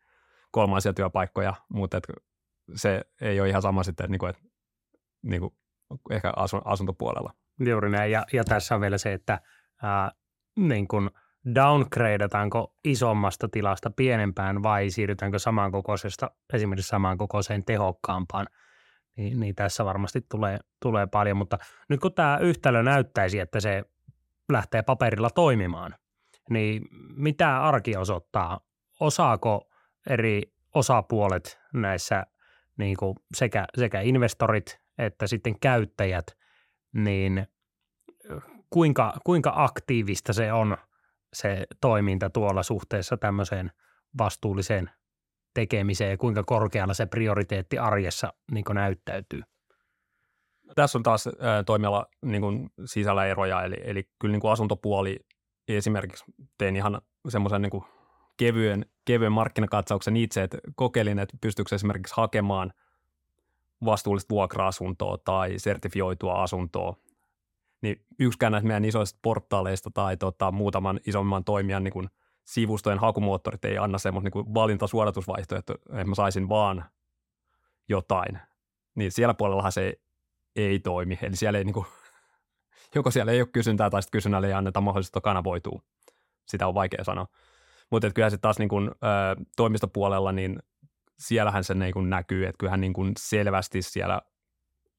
kolmansia 0.51 0.93
työpaikkoja, 0.93 1.55
mutta 1.69 1.97
et 1.97 2.07
se 2.75 3.05
ei 3.21 3.41
ole 3.41 3.49
ihan 3.49 3.63
sama 3.63 3.83
sitten, 3.83 4.11
niin 4.11 4.19
kuin, 4.19 4.31
että, 4.31 4.43
niin 5.23 5.41
kuin 5.41 5.55
ehkä 6.11 6.33
asuntopuolella. 6.65 7.33
Juuri 7.61 7.91
näin, 7.91 8.13
ja, 8.13 8.25
ja 8.33 8.45
tässä 8.45 8.75
on 8.75 8.81
vielä 8.81 8.99
se, 8.99 9.13
että 9.13 9.41
ää, 9.83 10.11
niin 10.57 10.89
kuin 10.89 11.11
downgradetaanko 11.55 12.75
isommasta 12.85 13.49
tilasta 13.49 13.91
pienempään 13.91 14.63
vai 14.63 14.91
siirrytäänkö 14.91 15.39
samankokoisesta 15.39 16.31
esimerkiksi 16.53 16.89
samankokoiseen 16.89 17.65
tehokkaampaan, 17.65 18.47
niin, 19.17 19.41
niin 19.41 19.55
tässä 19.55 19.85
varmasti 19.85 20.21
tulee, 20.31 20.59
tulee 20.83 21.07
paljon, 21.07 21.37
mutta 21.37 21.59
nyt 21.89 22.01
kun 22.01 22.15
tämä 22.15 22.39
yhtälö 22.39 22.83
näyttäisi, 22.83 23.39
että 23.39 23.61
se 23.61 23.85
lähtee 24.53 24.83
paperilla 24.83 25.31
toimimaan, 25.31 25.95
niin 26.51 26.83
mitä 27.17 27.63
arki 27.63 27.97
osoittaa? 27.97 28.61
Osaako 29.01 29.71
eri 30.11 30.43
osapuolet 30.75 31.59
näissä 31.75 32.27
niin 32.77 32.97
kuin 32.97 33.17
sekä, 33.35 33.65
sekä 33.79 34.01
investorit 34.01 34.81
että 34.99 35.27
sitten 35.27 35.61
käyttäjät, 35.61 36.27
niin 36.93 37.47
kuinka, 38.71 39.13
kuinka 39.25 39.53
aktiivista 39.57 40.33
se 40.33 40.53
on 40.53 40.77
se 41.33 41.67
toiminta 41.81 42.31
tuolla 42.31 42.63
suhteessa 42.63 43.17
tämmöiseen 43.17 43.73
vastuulliseen 44.19 44.91
tekemiseen 45.55 46.11
ja 46.11 46.17
kuinka 46.17 46.43
korkealla 46.43 46.95
se 46.95 47.07
prioriteetti 47.07 47.79
arjessa 47.79 48.33
niin 48.51 48.65
näyttäytyy? 48.75 49.43
Tässä 50.75 50.99
on 50.99 51.03
taas 51.03 51.27
äh, 51.27 51.33
toimiala 51.67 52.07
niin 52.25 52.43
kuin 52.43 52.71
sisällä 52.85 53.27
eroja, 53.27 53.63
eli, 53.63 53.77
eli 53.85 54.09
kyllä 54.21 54.33
niin 54.33 54.41
kuin 54.41 54.53
asuntopuoli 54.53 55.21
esimerkiksi 55.69 56.25
tein 56.59 56.77
ihan 56.77 57.01
semmoisen 57.29 57.63
niin 57.63 57.85
kevyen, 58.37 58.87
kevyen 59.05 59.33
markkinakatsauksen 59.33 60.17
itse, 60.17 60.43
että 60.43 60.59
kokeilin, 60.75 61.19
että 61.19 61.37
pystyykö 61.41 61.75
esimerkiksi 61.75 62.15
hakemaan 62.17 62.73
vastuullista 63.85 64.35
vuokra-asuntoa 64.35 65.19
tai 65.19 65.55
sertifioitua 65.59 66.43
asuntoa. 66.43 66.97
Niin 67.83 68.05
yksikään 68.19 68.53
näistä 68.53 68.67
meidän 68.67 68.85
isoista 68.85 69.19
portaaleista 69.23 69.91
tai 69.95 70.17
tota, 70.17 70.53
muutaman 70.53 71.01
isomman 71.07 71.45
toimijan 71.45 71.85
niin 71.85 71.93
kuin 71.93 72.09
sivustojen 72.45 72.99
hakumuottorit 72.99 73.65
ei 73.65 73.79
anna 73.79 73.99
semmoista 73.99 74.31
niin 74.35 74.55
valintasuodatusvaihtoehto, 74.55 75.75
että 75.75 76.05
mä 76.05 76.15
saisin 76.15 76.49
vaan 76.49 76.85
jotain. 77.89 78.39
Niin 78.95 79.13
siellä 79.13 79.35
puolellahan 79.35 79.73
se 79.73 80.01
ei 80.57 80.79
toimi. 80.79 81.19
Eli 81.23 81.37
siellä 81.37 81.59
ei 81.59 81.65
niin 81.65 81.75
kuin, 81.75 81.87
joko 82.95 83.11
siellä 83.11 83.33
ei 83.33 83.41
ole 83.41 83.49
kysyntää 83.53 83.91
tai 83.91 84.03
sitten 84.03 84.19
kysynnälle 84.19 84.47
ei 84.47 84.53
anneta 84.53 84.81
mahdollisuutta 84.81 85.21
kanavoituu. 85.21 85.83
Sitä 86.49 86.67
on 86.67 86.75
vaikea 86.75 87.05
sanoa. 87.05 87.27
Mutta 87.91 88.11
kyllä 88.11 88.31
se 88.31 88.39
taas 88.39 88.59
niin 88.59 88.69
kuin, 88.69 88.89
ö, 88.89 89.45
toimistopuolella, 89.57 90.33
niin 90.33 90.59
siellähän 91.19 91.65
se 91.65 91.75
niin 91.75 91.93
kuin 91.93 92.11
näkyy, 92.11 92.47
että 92.47 92.59
kyllähän 92.59 92.81
niin 92.81 92.93
kuin 92.93 93.13
selvästi 93.19 93.83
siellä 93.83 94.23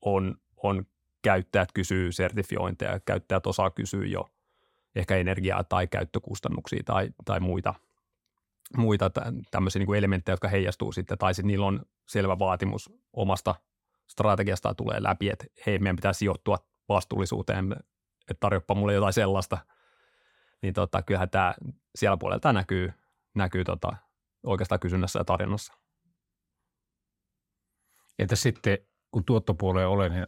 on, 0.02 0.36
on 0.58 0.86
käyttäjät 1.22 1.72
kysyy 1.74 2.12
sertifiointeja, 2.12 3.00
käyttäjät 3.00 3.48
osaa 3.48 3.70
kysyä 3.70 4.06
jo 4.06 4.30
ehkä 4.96 5.16
energiaa 5.16 5.64
tai 5.64 5.88
käyttökustannuksia 5.88 6.84
tai, 6.86 7.10
tai 7.26 7.40
muita, 7.40 7.74
muita 8.78 9.12
tämmöisiä 9.52 9.80
niin 9.80 9.88
kuin 9.88 9.98
elementtejä, 9.98 10.34
jotka 10.34 10.48
heijastuu 10.48 10.92
sitten, 10.92 11.18
tai 11.18 11.34
sitten 11.34 11.48
niillä 11.48 11.66
on 11.66 11.86
selvä 12.08 12.40
vaatimus 12.40 12.90
omasta 13.14 13.56
strategiasta 14.08 14.74
tulee 14.74 15.04
läpi, 15.04 15.30
että 15.30 15.46
hei, 15.66 15.80
meidän 15.80 15.96
pitää 15.96 16.14
sijoittua 16.14 16.58
vastuullisuuteen, 16.90 17.72
että 18.22 18.40
tarjopa 18.40 18.76
mulle 18.76 18.94
jotain 18.94 19.14
sellaista– 19.14 19.58
niin 20.62 20.74
tota, 20.74 21.02
kyllähän 21.02 21.30
tämä 21.30 21.56
siellä 21.96 22.18
puolella 22.18 22.40
tämä 22.40 22.54
näkyy, 22.54 22.94
näkyy 23.36 23.64
tota, 23.64 23.96
oikeastaan 24.44 24.80
kysynnässä 24.80 25.20
ja 25.20 25.24
tarjonnassa. 25.24 25.74
Entä 28.20 28.36
sitten, 28.36 28.78
kun 29.12 29.26
tuottopuoleen 29.26 29.88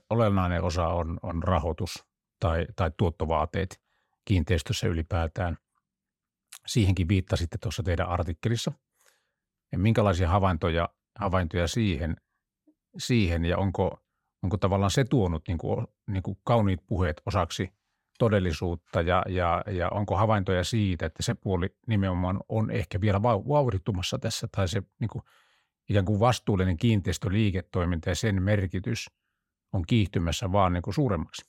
olennainen 0.10 0.64
osa 0.64 0.88
on, 0.88 1.20
on 1.24 1.44
rahoitus 1.44 2.06
tai, 2.40 2.66
tai 2.76 2.92
tuottovaateet 2.98 3.82
kiinteistössä 4.26 4.88
ylipäätään, 4.88 5.58
siihenkin 6.68 7.08
viittasitte 7.08 7.58
tuossa 7.58 7.84
teidän 7.84 8.10
artikkelissa. 8.10 8.72
Ja 9.72 9.80
minkälaisia 9.80 10.30
havaintoja, 10.30 10.90
havaintoja 11.20 11.68
siihen, 11.68 12.16
siihen 12.98 13.46
ja 13.46 13.58
onko, 13.58 14.04
onko 14.44 14.58
tavallaan 14.58 14.92
se 14.92 15.04
tuonut 15.04 15.48
niin 15.48 15.58
kuin, 15.58 15.88
niin 16.08 16.24
kuin 16.24 16.38
kauniit 16.44 16.80
puheet 16.88 17.22
osaksi 17.26 17.74
todellisuutta 18.20 19.02
ja, 19.02 19.24
ja, 19.30 19.64
ja 19.72 19.90
onko 19.90 20.16
havaintoja 20.16 20.64
siitä, 20.64 21.06
että 21.06 21.24
se 21.24 21.34
puoli 21.34 21.76
nimenomaan 21.88 22.40
on 22.50 22.72
ehkä 22.72 23.02
vielä 23.02 23.22
vauhdittumassa 23.24 24.20
tässä 24.20 24.48
tai 24.56 24.68
se 24.68 24.84
niin 25.00 25.10
kuin, 25.10 25.24
ikään 25.92 26.06
kuin 26.06 26.20
vastuullinen 26.20 26.78
kiinteistöliiketoiminta 26.78 28.10
ja 28.10 28.16
sen 28.16 28.44
merkitys 28.44 29.06
on 29.74 29.84
kiihtymässä 29.88 30.52
vaan 30.52 30.74
niin 30.74 30.84
kuin 30.84 30.94
suuremmaksi? 30.94 31.46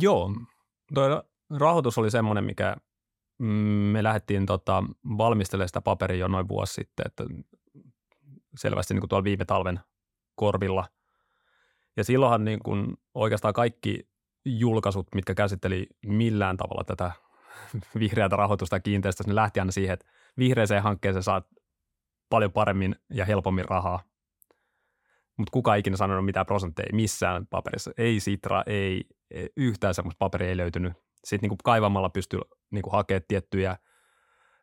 Joo, 0.00 0.30
tuo 0.94 1.22
rahoitus 1.58 1.98
oli 1.98 2.10
semmoinen, 2.10 2.44
mikä 2.44 2.76
mm, 3.38 3.46
me 3.92 4.02
lähdettiin 4.02 4.46
tota, 4.46 4.84
valmistelemaan 5.18 5.68
sitä 5.68 5.80
paperia 5.80 6.18
jo 6.18 6.28
noin 6.28 6.48
vuosi 6.48 6.74
sitten, 6.74 7.06
että 7.06 7.24
selvästi 8.56 8.94
niin 8.94 9.00
kuin 9.00 9.08
tuolla 9.08 9.24
viime 9.24 9.44
talven 9.44 9.80
korvilla. 10.34 10.88
Ja 11.96 12.04
silloinhan 12.04 12.44
niin 12.44 12.60
kuin 12.62 12.96
oikeastaan 13.14 13.54
kaikki 13.54 14.08
julkaisut, 14.44 15.06
mitkä 15.14 15.34
käsitteli 15.34 15.86
millään 16.06 16.56
tavalla 16.56 16.84
tätä 16.84 17.12
vihreätä 18.00 18.36
rahoitusta 18.36 18.80
kiinteistöstä, 18.80 19.30
ne 19.30 19.34
lähti 19.34 19.60
aina 19.60 19.72
siihen, 19.72 19.94
että 19.94 20.06
vihreäseen 20.38 20.82
hankkeeseen 20.82 21.22
saat 21.22 21.46
paljon 22.32 22.52
paremmin 22.52 22.96
ja 23.10 23.24
helpommin 23.24 23.64
rahaa. 23.64 24.02
mutta 25.38 25.50
kukaan 25.52 25.78
ikinä 25.78 25.96
sanonut 25.96 26.24
mitään 26.24 26.46
prosentteja 26.46 26.88
missään 26.92 27.46
paperissa. 27.46 27.90
Ei 27.98 28.20
Sitra, 28.20 28.62
ei, 28.66 29.04
ei 29.30 29.48
yhtään 29.56 29.94
semmoista 29.94 30.18
paperia 30.18 30.48
ei 30.48 30.56
löytynyt. 30.56 30.92
Sitten 31.24 31.42
niin 31.42 31.50
kuin 31.50 31.58
kaivamalla 31.64 32.08
pystyy 32.10 32.40
niin 32.70 32.82
kuin 32.82 32.92
hakemaan 32.92 33.22
tiettyjä 33.28 33.76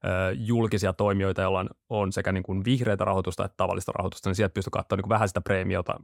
ö, 0.06 0.10
julkisia 0.34 0.94
toimijoita, 0.94 1.42
joilla 1.42 1.60
on, 1.60 1.70
on 1.90 2.12
sekä 2.12 2.32
niin 2.32 2.44
kuin 2.44 2.66
vihreitä 2.66 3.06
rahoitusta 3.06 3.46
että 3.46 3.58
tavallista 3.58 3.92
rahoitusta, 3.92 4.30
niin 4.30 4.36
sieltä 4.36 4.54
pystyy 4.54 4.72
katsoa 4.72 4.96
niin 4.96 5.04
kuin 5.04 5.10
vähän 5.10 5.28
sitä 5.28 5.42
preemiota, 5.42 6.00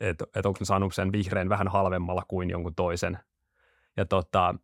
että, 0.00 0.24
että 0.36 0.48
onko 0.48 0.58
ne 0.60 0.66
saanut 0.66 0.94
sen 0.94 1.12
vihreän 1.12 1.48
vähän 1.48 1.68
halvemmalla 1.68 2.22
kuin 2.28 2.50
jonkun 2.50 2.74
toisen. 2.74 3.18
Ja 3.96 4.06
tota, 4.06 4.54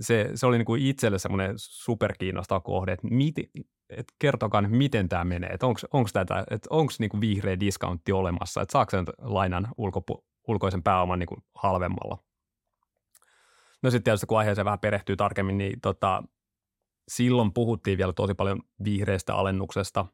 se, 0.00 0.30
se 0.34 0.46
oli 0.46 0.58
niin 0.58 0.66
kuin 0.66 0.82
itselle 0.82 1.18
semmoinen 1.18 1.54
superkiinnostava 1.56 2.60
kohde, 2.60 2.92
että, 2.92 3.08
miti, 3.10 3.50
että 3.90 4.14
kertokaa 4.18 4.60
nyt, 4.60 4.70
miten 4.70 5.08
tämä 5.08 5.24
menee, 5.24 5.50
että 5.50 5.66
onko 5.66 6.08
tätä, 6.12 6.44
niin 6.98 7.20
vihreä 7.20 7.60
discountti 7.60 8.12
olemassa, 8.12 8.62
että 8.62 8.72
saako 8.72 8.90
sen 8.90 9.04
lainan 9.18 9.68
ulkopu, 9.76 10.24
ulkoisen 10.48 10.82
pääoman 10.82 11.18
niin 11.18 11.26
kuin 11.26 11.42
halvemmalla. 11.54 12.18
No 13.82 13.90
sitten 13.90 14.04
tietysti 14.04 14.26
kun 14.26 14.38
aiheeseen 14.38 14.64
vähän 14.64 14.78
perehtyy 14.78 15.16
tarkemmin, 15.16 15.58
niin 15.58 15.80
tota, 15.80 16.22
silloin 17.08 17.52
puhuttiin 17.52 17.98
vielä 17.98 18.12
tosi 18.12 18.34
paljon 18.34 18.62
vihreästä 18.84 19.34
alennuksesta. 19.34 20.06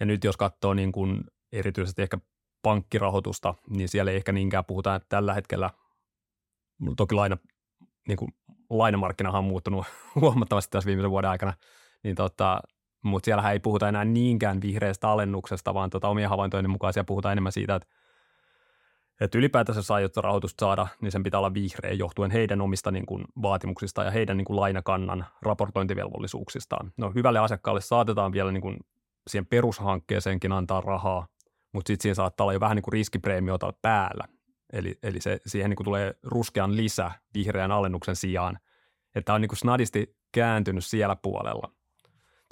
Ja 0.00 0.06
nyt 0.06 0.24
jos 0.24 0.36
katsoo 0.36 0.74
niin 0.74 0.92
kuin 0.92 1.24
erityisesti 1.52 2.02
ehkä 2.02 2.18
pankkirahoitusta, 2.62 3.54
niin 3.70 3.88
siellä 3.88 4.10
ei 4.10 4.16
ehkä 4.16 4.32
niinkään 4.32 4.64
puhuta, 4.64 4.94
että 4.94 5.06
tällä 5.08 5.34
hetkellä, 5.34 5.70
toki 6.96 7.14
laina, 7.14 7.36
niin 8.08 8.16
kuin 8.16 8.34
lainamarkkinahan 8.78 9.38
on 9.38 9.44
muuttunut 9.44 9.86
huomattavasti 10.20 10.70
tässä 10.70 10.86
viimeisen 10.86 11.10
vuoden 11.10 11.30
aikana, 11.30 11.52
niin 12.02 12.14
tota, 12.14 12.60
mutta 13.02 13.24
siellä 13.24 13.52
ei 13.52 13.60
puhuta 13.60 13.88
enää 13.88 14.04
niinkään 14.04 14.60
vihreästä 14.60 15.08
alennuksesta, 15.08 15.74
vaan 15.74 15.90
tota 15.90 16.08
omien 16.08 16.28
havaintojen 16.28 16.70
mukaan 16.70 16.92
siellä 16.92 17.06
puhutaan 17.06 17.32
enemmän 17.32 17.52
siitä, 17.52 17.74
että, 17.74 17.88
että 19.20 19.38
ylipäätänsä 19.38 19.82
saa 19.82 20.00
jotta 20.00 20.20
rahoitusta 20.20 20.66
saada, 20.66 20.86
niin 21.00 21.12
sen 21.12 21.22
pitää 21.22 21.40
olla 21.40 21.54
vihreä 21.54 21.92
johtuen 21.92 22.30
heidän 22.30 22.60
omista 22.60 22.90
niin 22.90 23.06
kuin, 23.06 23.24
vaatimuksista 23.42 24.04
ja 24.04 24.10
heidän 24.10 24.36
niin 24.36 24.44
kuin, 24.44 24.56
lainakannan 24.56 25.26
raportointivelvollisuuksistaan. 25.42 26.92
No 26.96 27.12
hyvälle 27.14 27.38
asiakkaalle 27.38 27.80
saatetaan 27.80 28.32
vielä 28.32 28.52
niin 28.52 28.62
kuin, 28.62 28.76
siihen 29.26 29.46
perushankkeeseenkin 29.46 30.52
antaa 30.52 30.80
rahaa, 30.80 31.26
mutta 31.72 31.88
sitten 31.88 32.02
siinä 32.02 32.14
saattaa 32.14 32.44
olla 32.44 32.52
jo 32.52 32.60
vähän 32.60 32.76
niin 32.76 32.82
kuin 32.82 32.92
riskipreemiota 32.92 33.72
päällä. 33.82 34.24
Eli, 34.72 34.98
eli 35.02 35.20
se, 35.20 35.40
siihen 35.46 35.70
niin 35.70 35.76
kuin 35.76 35.84
tulee 35.84 36.14
ruskean 36.22 36.76
lisä 36.76 37.10
vihreän 37.34 37.72
alennuksen 37.72 38.16
sijaan, 38.16 38.58
että 39.14 39.34
on 39.34 39.40
niin 39.40 39.48
kuin 39.48 39.58
snadisti 39.58 40.16
kääntynyt 40.32 40.84
siellä 40.84 41.16
puolella– 41.16 41.72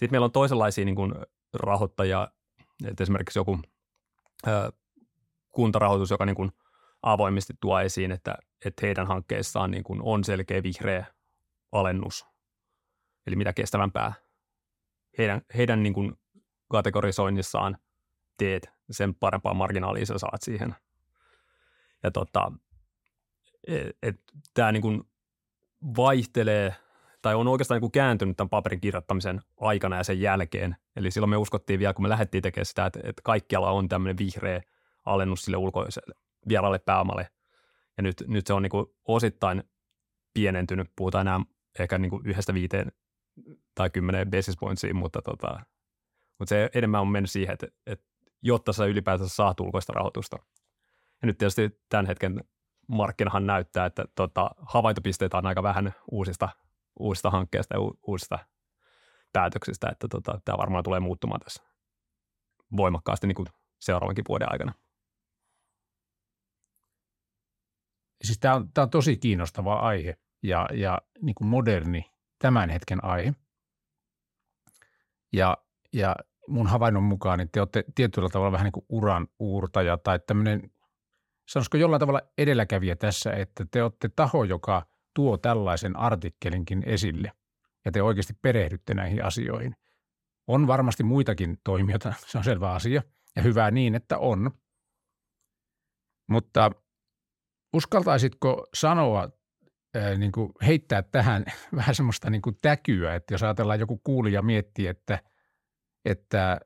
sitten 0.01 0.11
meillä 0.11 0.25
on 0.25 0.33
toisenlaisia 0.33 0.85
niin 0.85 0.95
kuin 0.95 1.15
rahoittajia, 1.55 2.29
että 2.85 3.03
esimerkiksi 3.03 3.39
joku 3.39 3.59
ö, 4.47 4.73
kuntarahoitus, 5.49 6.11
joka 6.11 6.27
niin 6.27 6.37
kuin 6.37 6.53
avoimesti 7.03 7.53
tuo 7.61 7.81
esiin, 7.81 8.13
että, 8.13 8.35
että 8.65 8.87
heidän 8.87 9.07
hankkeissaan 9.07 9.71
niin 9.71 9.85
kuin 9.85 10.01
on 10.03 10.25
selkeä 10.25 10.63
vihreä 10.63 11.07
alennus, 11.73 12.27
eli 13.27 13.37
mitä 13.37 13.53
kestävämpää 13.53 14.13
heidän, 15.19 15.43
heidän 15.57 15.83
niin 15.83 15.95
kuin 15.95 16.13
kategorisoinnissaan 16.69 17.77
teet, 18.39 18.71
sen 18.91 19.15
parempaa 19.15 19.55
marginaalia 19.55 20.07
sä 20.07 20.19
saat 20.19 20.43
siihen. 20.43 20.77
Ja 22.03 22.11
tota, 22.11 22.53
et, 24.03 24.23
tämä 24.55 24.73
niin 24.73 25.05
vaihtelee– 25.97 26.75
tai 27.23 27.35
on 27.35 27.49
oikeastaan 27.49 27.77
niin 27.77 27.81
kuin 27.81 27.93
kääntynyt 27.93 28.37
tämän 28.37 28.51
paperin 28.51 28.81
kirjoittamisen 28.81 29.41
aikana 29.61 29.97
ja 29.97 30.05
sen 30.05 30.21
jälkeen. 30.21 30.77
Eli 30.97 31.11
silloin 31.11 31.31
me 31.31 31.37
uskottiin 31.37 31.81
vielä, 31.81 31.95
kun 31.95 32.05
me 32.05 32.09
lähdettiin 32.09 32.43
tekemään 32.43 32.67
sitä, 32.67 32.87
että, 32.87 33.01
että 33.05 33.23
kaikkialla 33.25 33.71
on 33.71 33.89
tämmöinen 33.89 34.19
vihreä 34.19 34.61
alennus 35.07 35.45
sille 35.45 35.57
ulkoiselle 35.57 36.15
vieralle 36.49 36.79
pääomalle. 36.79 37.29
Ja 37.97 38.03
nyt, 38.03 38.25
nyt 38.27 38.47
se 38.47 38.53
on 38.53 38.63
niin 38.63 38.71
kuin 38.71 38.87
osittain 39.05 39.63
pienentynyt. 40.35 40.91
Puhutaan 40.97 41.27
enää 41.27 41.41
ehkä 41.79 41.99
niin 41.99 42.11
kuin 42.11 42.27
yhdestä 42.27 42.55
viiteen 42.55 42.93
tai 43.75 43.91
kymmenen 43.91 44.31
basis 44.31 44.57
pointsiin, 44.57 44.97
mutta, 44.97 45.23
tota, 45.23 45.61
mutta 46.39 46.49
se 46.49 46.71
enemmän 46.75 47.01
on 47.01 47.09
mennyt 47.09 47.31
siihen, 47.31 47.53
että, 47.53 47.67
että 47.87 48.07
jotta 48.43 48.73
sä 48.73 48.85
ylipäätänsä 48.85 49.35
saat 49.35 49.61
ulkoista 49.61 49.93
rahoitusta. 49.93 50.37
Ja 51.23 51.27
nyt 51.27 51.39
tietysti 51.39 51.81
tämän 51.89 52.07
hetken 52.07 52.45
markkinahan 52.89 53.47
näyttää, 53.47 53.87
että 53.87 54.05
tota, 54.15 54.51
havaintopisteitä 54.63 55.39
on 55.39 55.47
aika 55.47 55.63
vähän 55.63 55.95
uusista 56.11 56.49
uusista 57.01 57.31
hankkeista 57.31 57.75
ja 57.75 57.81
uusista 58.07 58.39
päätöksistä, 59.33 59.89
että 59.89 60.09
tota, 60.09 60.41
tämä 60.45 60.59
varmaan 60.59 60.85
tulee 60.85 61.01
muuttumaan 61.01 61.41
tässä 61.41 61.63
voimakkaasti 62.77 63.27
niin 63.27 63.35
kuin 63.35 63.49
seuraavankin 63.81 64.25
vuoden 64.29 64.53
aikana. 64.53 64.73
Siis 68.25 68.39
tämä 68.39 68.55
on, 68.55 68.73
tämä 68.73 68.83
on 68.83 68.91
tosi 68.91 69.17
kiinnostava 69.17 69.75
aihe 69.75 70.17
ja, 70.43 70.69
ja 70.73 70.99
niin 71.23 71.35
kuin 71.35 71.49
moderni 71.49 72.11
tämän 72.39 72.71
hetken 72.71 73.05
aihe. 73.05 73.35
Ja, 75.33 75.57
ja 75.93 76.17
mun 76.49 76.67
havainnon 76.67 77.03
mukaan 77.03 77.39
niin 77.39 77.49
te 77.53 77.61
olette 77.61 77.85
tietyllä 77.95 78.29
tavalla 78.29 78.53
vähän 78.53 78.65
niin 78.65 78.73
kuin 78.73 78.87
uran 78.89 79.29
uurtaja 79.39 79.99
tai 79.99 80.21
tämmöinen, 80.27 80.71
sanoisiko 81.51 81.77
jollain 81.77 82.01
tavalla 82.01 82.21
edelläkävijä 82.39 82.97
tässä, 82.97 83.33
että 83.33 83.67
te 83.71 83.83
olette 83.83 84.11
taho, 84.17 84.45
joka 84.45 84.87
tuo 85.15 85.39
tällaisen 85.39 85.97
artikkelinkin 85.97 86.83
esille 86.87 87.33
ja 87.85 87.93
te 87.93 88.03
oikeasti 88.03 88.35
perehdytte 88.43 88.95
näihin 88.95 89.25
asioihin. 89.25 89.77
On 90.47 90.67
varmasti 90.67 91.03
muitakin 91.03 91.59
toimijoita, 91.65 92.13
se 92.27 92.39
on 92.39 92.45
selvä 92.45 92.73
asia 92.73 93.03
ja 93.37 93.43
hyvää 93.43 93.71
niin, 93.71 93.95
että 93.95 94.19
on. 94.19 94.51
Mutta 96.29 96.71
uskaltaisitko 97.73 98.67
sanoa, 98.75 99.29
niin 100.19 100.33
kuin 100.33 100.53
heittää 100.67 101.03
tähän 101.03 101.45
vähän 101.77 101.95
semmoista 101.95 102.31
niin 102.31 102.43
kuin 102.43 102.59
täkyä, 102.63 103.15
että 103.15 103.35
jos 103.35 103.43
ajatellaan 103.43 103.81
joku 103.81 104.01
kuulija 104.05 104.43
miettii, 104.43 104.87
että, 104.87 105.19
että 106.05 106.61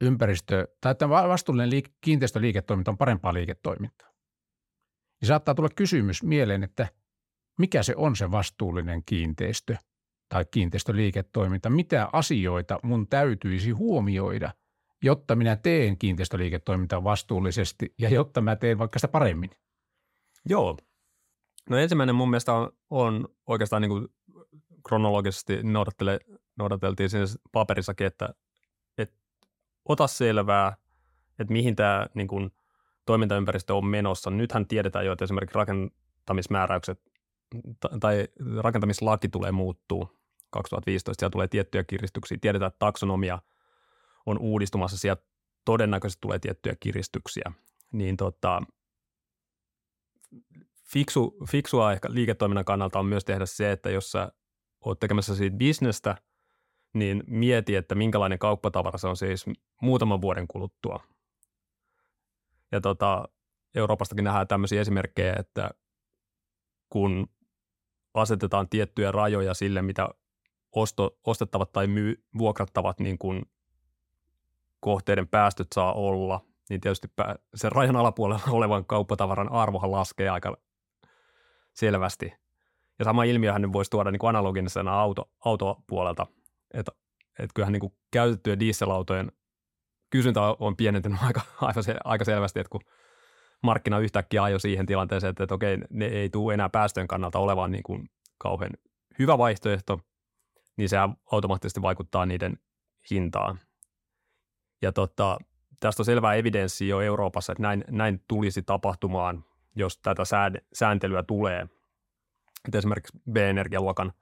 ympäristö 0.00 0.68
tai 0.80 0.92
että 0.92 1.08
vastuullinen 1.08 1.70
liike, 1.70 1.90
kiinteistöliiketoiminta 2.00 2.90
on 2.90 2.98
parempaa 2.98 3.34
liiketoimintaa, 3.34 4.08
niin 5.20 5.26
saattaa 5.26 5.54
tulla 5.54 5.68
kysymys 5.76 6.22
mieleen, 6.22 6.62
että 6.62 6.88
mikä 7.58 7.82
se 7.82 7.94
on 7.96 8.16
se 8.16 8.30
vastuullinen 8.30 9.02
kiinteistö 9.06 9.76
tai 10.28 10.44
kiinteistöliiketoiminta, 10.50 11.70
mitä 11.70 12.08
asioita 12.12 12.78
mun 12.82 13.08
täytyisi 13.08 13.70
huomioida, 13.70 14.54
jotta 15.02 15.36
minä 15.36 15.56
teen 15.56 15.98
kiinteistöliiketoimintaa 15.98 17.04
vastuullisesti 17.04 17.94
ja 17.98 18.08
jotta 18.08 18.40
mä 18.40 18.56
teen 18.56 18.78
vaikka 18.78 18.98
sitä 18.98 19.08
paremmin. 19.08 19.50
Joo. 20.48 20.76
No 21.70 21.76
ensimmäinen 21.76 22.14
mun 22.14 22.30
mielestä 22.30 22.52
on, 22.52 22.72
on 22.90 23.28
oikeastaan 23.46 23.82
niin 23.82 23.90
kuin 23.90 24.08
kronologisesti 24.88 25.58
noudateltiin 26.56 27.10
siinä 27.10 27.26
paperissakin, 27.52 28.06
että, 28.06 28.34
että 28.98 29.16
ota 29.88 30.06
selvää, 30.06 30.76
että 31.38 31.52
mihin 31.52 31.76
tämä 31.76 32.06
niin 32.14 32.28
kuin, 32.28 32.50
toimintaympäristö 33.08 33.74
on 33.74 33.86
menossa. 33.86 34.30
Nythän 34.30 34.66
tiedetään 34.66 35.06
jo, 35.06 35.12
että 35.12 35.24
esimerkiksi 35.24 35.54
rakentamismääräykset 35.54 37.00
tai 38.00 38.28
rakentamislaki 38.56 39.28
tulee 39.28 39.52
muuttuu 39.52 40.18
2015, 40.50 41.20
siellä 41.20 41.30
tulee 41.30 41.48
tiettyjä 41.48 41.84
kiristyksiä. 41.84 42.38
Tiedetään, 42.40 42.68
että 42.68 42.78
taksonomia 42.78 43.38
on 44.26 44.38
uudistumassa, 44.38 44.98
siellä 44.98 45.22
todennäköisesti 45.64 46.20
tulee 46.20 46.38
tiettyjä 46.38 46.76
kiristyksiä. 46.80 47.52
Niin 47.92 48.16
tota, 48.16 48.62
fiksu, 50.84 51.36
fiksua 51.50 51.92
ehkä 51.92 52.08
liiketoiminnan 52.10 52.64
kannalta 52.64 52.98
on 52.98 53.06
myös 53.06 53.24
tehdä 53.24 53.46
se, 53.46 53.72
että 53.72 53.90
jos 53.90 54.12
sä 54.12 54.32
oot 54.84 55.00
tekemässä 55.00 55.34
siitä 55.34 55.56
bisnestä, 55.56 56.16
niin 56.92 57.24
mieti, 57.26 57.76
että 57.76 57.94
minkälainen 57.94 58.38
kauppatavara 58.38 58.98
se 58.98 59.08
on 59.08 59.16
siis 59.16 59.46
muutaman 59.82 60.20
vuoden 60.20 60.48
kuluttua. 60.48 61.00
Ja 62.72 62.80
tota, 62.80 63.28
Euroopastakin 63.74 64.24
nähdään 64.24 64.48
tämmöisiä 64.48 64.80
esimerkkejä, 64.80 65.34
että 65.38 65.70
kun 66.88 67.28
asetetaan 68.14 68.68
tiettyjä 68.68 69.12
rajoja 69.12 69.54
sille, 69.54 69.82
mitä 69.82 70.08
osto, 70.72 71.18
ostettavat 71.24 71.72
tai 71.72 71.86
myy, 71.86 72.24
vuokrattavat 72.38 73.00
niin 73.00 73.18
kuin 73.18 73.42
kohteiden 74.80 75.28
päästöt 75.28 75.66
saa 75.74 75.92
olla, 75.92 76.40
niin 76.70 76.80
tietysti 76.80 77.08
sen 77.54 77.72
rajan 77.72 77.96
alapuolella 77.96 78.42
olevan 78.58 78.84
kauppatavaran 78.84 79.52
arvohan 79.52 79.90
laskee 79.90 80.28
aika 80.28 80.56
selvästi. 81.74 82.32
Ja 82.98 83.04
sama 83.04 83.24
ilmiöhän 83.24 83.62
nyt 83.62 83.72
voisi 83.72 83.90
tuoda 83.90 84.10
niin 84.10 84.18
kuin 84.18 84.28
analogisena 84.28 85.00
auto, 85.00 85.30
autopuolelta, 85.44 86.26
että, 86.74 86.92
että 87.38 87.54
kyllähän 87.54 87.72
niin 87.72 87.80
kuin 87.80 87.92
käytettyjen 88.10 88.60
dieselautojen 88.60 89.32
kysyntä 90.10 90.40
on 90.42 90.76
pienentynyt 90.76 91.18
aika, 91.26 91.40
aika 92.04 92.24
selvästi, 92.24 92.60
että 92.60 92.70
kun 92.70 92.80
markkina 93.62 93.98
yhtäkkiä 93.98 94.42
ajoi 94.42 94.60
siihen 94.60 94.86
tilanteeseen, 94.86 95.30
että, 95.30 95.44
että 95.44 95.54
okei, 95.54 95.78
ne 95.90 96.06
ei 96.06 96.30
tule 96.30 96.54
enää 96.54 96.68
päästöjen 96.68 97.08
kannalta 97.08 97.38
olevan 97.38 97.70
niin 97.70 97.82
kuin 97.82 98.10
kauhean 98.38 98.70
hyvä 99.18 99.38
vaihtoehto, 99.38 100.00
niin 100.76 100.88
se 100.88 100.96
automaattisesti 101.32 101.82
vaikuttaa 101.82 102.26
niiden 102.26 102.58
hintaan. 103.10 103.58
Ja 104.82 104.92
tota, 104.92 105.38
tästä 105.80 106.00
on 106.00 106.04
selvää 106.04 106.34
evidenssiä 106.34 106.88
jo 106.88 107.00
Euroopassa, 107.00 107.52
että 107.52 107.62
näin, 107.62 107.84
näin 107.90 108.24
tulisi 108.28 108.62
tapahtumaan, 108.62 109.44
jos 109.76 109.98
tätä 109.98 110.22
sääntelyä 110.72 111.22
tulee. 111.22 111.68
Että 112.64 112.78
esimerkiksi 112.78 113.18
B-energialuokan 113.32 114.12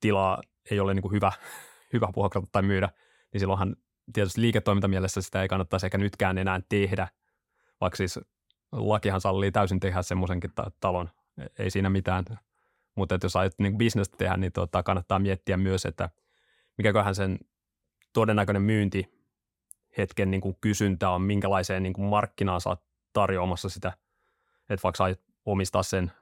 tilaa 0.00 0.42
ei 0.70 0.80
ole 0.80 0.94
niin 0.94 1.02
kuin 1.02 1.12
hyvä, 1.12 1.32
hyvä 1.92 2.08
vuokrata 2.16 2.48
tai 2.52 2.62
myydä, 2.62 2.88
niin 3.32 3.40
silloinhan 3.40 3.76
tietysti 4.12 4.40
liiketoimintamielessä 4.40 5.22
sitä 5.22 5.42
ei 5.42 5.48
kannattaisi 5.48 5.86
ehkä 5.86 5.98
nytkään 5.98 6.38
enää 6.38 6.60
tehdä, 6.68 7.08
vaikka 7.80 7.96
siis 7.96 8.20
lakihan 8.72 9.20
sallii 9.20 9.52
täysin 9.52 9.80
tehdä 9.80 10.02
semmoisenkin 10.02 10.52
talon, 10.80 11.10
ei 11.58 11.70
siinä 11.70 11.90
mitään. 11.90 12.24
Mutta 12.94 13.18
jos 13.22 13.36
aiot 13.36 13.52
niin 13.58 13.78
bisnestä 13.78 14.16
tehdä, 14.16 14.36
niin 14.36 14.52
tota, 14.52 14.82
kannattaa 14.82 15.18
miettiä 15.18 15.56
myös, 15.56 15.84
että 15.84 16.10
mikäköhän 16.78 17.14
sen 17.14 17.38
todennäköinen 18.12 18.62
myynti 18.62 19.22
hetken 19.98 20.30
niin 20.30 20.40
kuin 20.40 20.56
kysyntä 20.60 21.10
on, 21.10 21.22
minkälaiseen 21.22 21.82
niin 21.82 21.92
kuin 21.92 22.08
markkinaan 22.08 22.60
oot 22.66 22.82
tarjoamassa 23.12 23.68
sitä, 23.68 23.92
että 24.68 24.82
vaikka 24.82 24.96
sä 24.96 25.16
omistaa 25.44 25.82
sen 25.82 26.12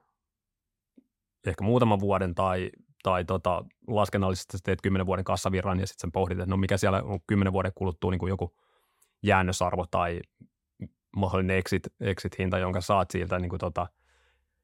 ehkä 1.47 1.65
muutaman 1.65 2.01
vuoden 2.01 2.35
tai, 2.35 2.71
tai 3.03 3.25
tota, 3.25 3.65
laskennallisesti 3.87 4.59
teet 4.65 4.83
kymmenen 4.83 5.07
vuoden 5.07 5.25
kassavirran 5.25 5.81
ja 5.81 5.87
sitten 5.87 6.01
sen 6.01 6.13
pohdit, 6.13 6.39
että 6.39 6.51
no 6.51 6.57
mikä 6.57 6.77
siellä 6.77 7.03
on 7.03 7.21
kymmenen 7.27 7.53
vuoden 7.53 7.73
kuluttua 7.75 8.11
niin 8.11 8.19
kuin 8.19 8.31
joku 8.31 8.57
jäännösarvo 9.23 9.87
tai 9.91 10.21
mahdollinen 11.17 11.57
exit, 11.57 11.83
exit-hinta, 12.01 12.59
jonka 12.59 12.81
saat 12.81 13.11
siltä, 13.11 13.39
niin 13.39 13.51
kuin 13.51 13.61
tota, 13.61 13.87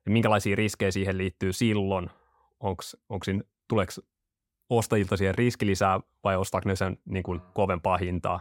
minkälaisia 0.08 0.56
riskejä 0.56 0.90
siihen 0.90 1.18
liittyy 1.18 1.52
silloin, 1.52 2.10
onko 2.60 3.24
tuleeko 3.68 3.92
ostajilta 4.70 5.16
siihen 5.16 5.34
riski 5.34 5.66
lisää 5.66 6.00
vai 6.24 6.36
ostaako 6.36 6.68
ne 6.68 6.76
sen 6.76 6.98
niin 7.04 7.22
kuin 7.22 7.40
kovempaa 7.54 7.96
hintaa. 7.96 8.40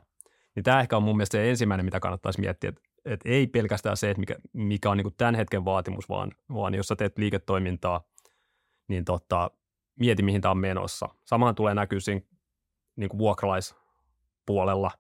Niin 0.56 0.64
tämä 0.64 0.80
ehkä 0.80 0.98
on 0.98 1.04
mun 1.04 1.18
mielestä 1.18 1.38
se 1.38 1.50
ensimmäinen, 1.50 1.86
mitä 1.86 2.00
kannattaisi 2.00 2.42
miettiä, 2.42 2.70
että, 2.70 2.82
että 3.06 3.30
ei 3.30 3.48
pelkästään 3.48 3.98
se, 3.98 4.10
että 4.10 4.20
mikä, 4.20 4.36
mikä 4.54 4.90
on 4.90 4.98
niin 4.98 5.06
kuin 5.06 5.16
tämän 5.18 5.36
hetken 5.36 5.66
vaatimus, 5.66 6.10
vaan, 6.10 6.32
vaan 6.54 6.74
jos 6.74 6.88
sä 6.88 6.96
teet 6.96 7.18
liiketoimintaa, 7.18 8.02
niin 8.88 9.06
tota, 9.06 9.52
mieti, 10.00 10.24
mihin 10.24 10.42
tämä 10.42 10.52
on 10.52 10.58
menossa. 10.58 11.10
Samaan 11.26 11.56
tulee 11.56 11.74
näkyä 11.74 12.00
siinä 12.00 12.22
niin 12.96 13.10
kuin 13.10 13.18
vuokralaispuolella, 13.18 14.92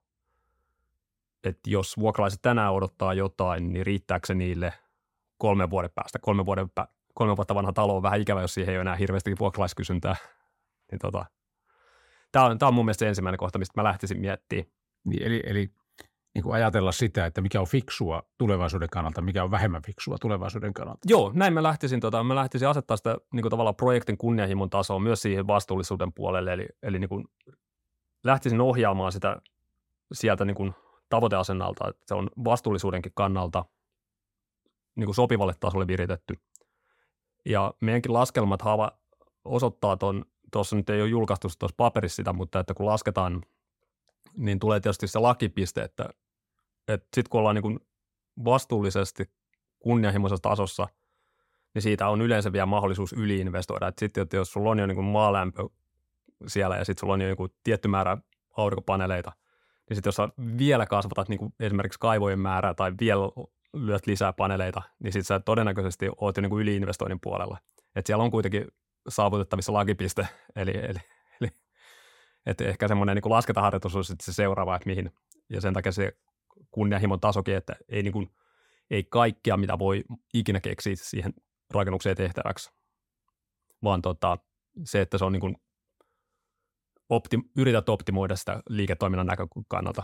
että 1.43 1.69
jos 1.69 1.97
vuokralaiset 1.97 2.41
tänään 2.41 2.73
odottaa 2.73 3.13
jotain, 3.13 3.73
niin 3.73 3.85
riittääkö 3.85 4.27
se 4.27 4.35
niille 4.35 4.73
kolmen 5.37 5.69
vuoden 5.69 5.91
päästä? 5.95 6.19
Kolme, 6.19 6.45
vuoden 6.45 6.67
pä- 6.79 6.87
kolme 7.13 7.37
vuotta 7.37 7.55
vanha 7.55 7.73
talo 7.73 7.95
on 7.95 8.03
vähän 8.03 8.21
ikävä, 8.21 8.41
jos 8.41 8.53
siihen 8.53 8.71
ei 8.71 8.77
ole 8.77 8.81
enää 8.81 8.95
hirveästi 8.95 9.35
vuokralaiskysyntää. 9.39 10.15
niin 10.91 10.99
tota, 10.99 11.25
tämä 12.31 12.45
on, 12.45 12.57
tämä 12.57 12.67
on 12.67 12.73
mun 12.73 12.85
mielestä 12.85 12.99
se 12.99 13.09
ensimmäinen 13.09 13.37
kohta, 13.37 13.59
mistä 13.59 13.81
mä 13.81 13.83
lähtisin 13.83 14.19
miettimään. 14.19 14.67
Niin, 15.03 15.23
eli 15.23 15.43
eli 15.45 15.71
niin 16.35 16.43
kuin 16.43 16.55
ajatella 16.55 16.91
sitä, 16.91 17.25
että 17.25 17.41
mikä 17.41 17.61
on 17.61 17.67
fiksua 17.67 18.23
tulevaisuuden 18.37 18.89
kannalta, 18.89 19.21
mikä 19.21 19.43
on 19.43 19.51
vähemmän 19.51 19.81
fiksua 19.81 20.17
tulevaisuuden 20.21 20.73
kannalta. 20.73 20.99
Joo, 21.05 21.31
näin 21.35 21.53
mä 21.53 21.63
lähtisin, 21.63 21.99
tota, 21.99 22.23
mä 22.23 22.35
lähtisin 22.35 22.67
asettaa 22.67 22.97
sitä 22.97 23.17
niin 23.33 23.41
kuin 23.41 23.49
tavallaan 23.49 23.75
projektin 23.75 24.17
kunnianhimon 24.17 24.69
tasoa 24.69 24.99
myös 24.99 25.21
siihen 25.21 25.47
vastuullisuuden 25.47 26.13
puolelle, 26.13 26.53
eli, 26.53 26.67
eli 26.83 26.99
niin 26.99 27.09
kuin 27.09 27.25
lähtisin 28.23 28.61
ohjaamaan 28.61 29.11
sitä 29.11 29.41
sieltä 30.13 30.45
niin 30.45 30.55
kuin 30.55 30.73
tavoiteasennalta, 31.09 31.89
että 31.89 32.03
se 32.05 32.13
on 32.13 32.29
vastuullisuudenkin 32.43 33.11
kannalta 33.15 33.65
niin 34.95 35.05
kuin 35.05 35.15
sopivalle 35.15 35.53
tasolle 35.59 35.87
viritetty. 35.87 36.35
Ja 37.45 37.73
meidänkin 37.81 38.13
laskelmat 38.13 38.61
hava 38.61 38.91
osoittaa 39.45 39.97
tuon, 39.97 40.25
tuossa 40.51 40.75
nyt 40.75 40.89
ei 40.89 41.01
ole 41.01 41.09
julkaistu 41.09 41.47
tuossa 41.59 41.75
paperissa 41.77 42.15
sitä, 42.15 42.33
mutta 42.33 42.59
että 42.59 42.73
kun 42.73 42.85
lasketaan, 42.85 43.41
niin 44.37 44.59
tulee 44.59 44.79
tietysti 44.79 45.07
se 45.07 45.19
lakipiste, 45.19 45.81
että, 45.83 46.09
että 46.87 47.07
sitten 47.13 47.29
kun 47.29 47.39
ollaan 47.39 47.55
niin 47.55 47.79
vastuullisesti 48.45 49.29
kunnianhimoisessa 49.79 50.49
tasossa, 50.49 50.87
niin 51.73 51.81
siitä 51.81 52.09
on 52.09 52.21
yleensä 52.21 52.51
vielä 52.51 52.65
mahdollisuus 52.65 53.13
yliinvestoida. 53.13 53.91
Sitten 53.99 54.27
jos 54.33 54.51
sulla 54.51 54.69
on 54.69 54.79
jo 54.79 54.87
niin 54.87 55.03
maalämpö 55.03 55.69
siellä 56.47 56.75
ja 56.77 56.85
sitten 56.85 56.99
sulla 56.99 57.13
on 57.13 57.21
jo 57.21 57.27
joku 57.27 57.47
tietty 57.63 57.87
määrä 57.87 58.17
aurinkopaneeleita, 58.57 59.31
niin 59.89 59.95
sitten 59.95 60.07
jos 60.07 60.15
sä 60.15 60.29
vielä 60.57 60.85
kasvatat 60.85 61.29
niin 61.29 61.39
kuin 61.39 61.53
esimerkiksi 61.59 61.99
kaivojen 61.99 62.39
määrää 62.39 62.73
tai 62.73 62.93
vielä 62.99 63.21
lyöt 63.73 64.07
lisää 64.07 64.33
paneeleita, 64.33 64.81
niin 64.99 65.13
sitten 65.13 65.25
sä 65.25 65.39
todennäköisesti 65.39 66.09
oot 66.17 66.37
jo 66.37 66.41
niin 66.41 66.59
yliinvestoinnin 66.59 67.19
puolella. 67.21 67.57
Että 67.95 68.07
siellä 68.07 68.23
on 68.23 68.31
kuitenkin 68.31 68.67
saavutettavissa 69.09 69.73
lakipiste, 69.73 70.27
eli, 70.55 70.71
eli, 70.71 70.99
eli 71.41 71.49
että 72.45 72.63
ehkä 72.63 72.87
semmoinen 72.87 73.15
niin 73.15 73.31
lasketaharjoitus 73.31 73.95
on 73.95 74.03
sitten 74.03 74.25
se 74.25 74.33
seuraava, 74.33 74.75
että 74.75 74.89
mihin, 74.89 75.11
ja 75.49 75.61
sen 75.61 75.73
takia 75.73 75.91
se 75.91 76.17
kunnianhimon 76.71 77.19
tasokin, 77.19 77.55
että 77.55 77.75
ei, 77.89 78.03
niin 78.03 78.13
kuin, 78.13 78.29
ei 78.89 79.03
kaikkea, 79.03 79.57
mitä 79.57 79.79
voi 79.79 80.03
ikinä 80.33 80.59
keksiä 80.59 80.93
siihen 80.95 81.33
rakennukseen 81.73 82.17
tehtäväksi, 82.17 82.71
vaan 83.83 84.01
tota, 84.01 84.37
se, 84.83 85.01
että 85.01 85.17
se 85.17 85.25
on 85.25 85.31
niin 85.31 85.41
kuin 85.41 85.55
opti, 87.09 87.37
yrität 87.57 87.89
optimoida 87.89 88.35
sitä 88.35 88.63
liiketoiminnan 88.69 89.27
näkökannalta. 89.27 90.03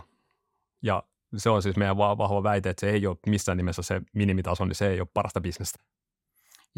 Ja 0.82 1.04
se 1.38 1.50
on 1.50 1.62
siis 1.62 1.78
meidän 1.78 1.98
vahva 1.98 2.44
väite, 2.44 2.70
että 2.70 2.82
se 2.82 2.90
ei 2.90 3.08
ole 3.08 3.18
missään 3.28 3.58
nimessä 3.58 3.82
se 3.82 4.02
minimitaso, 4.14 4.66
niin 4.66 4.76
se 4.76 4.88
ei 4.88 5.00
ole 5.00 5.08
parasta 5.14 5.42
bisnestä. 5.42 5.84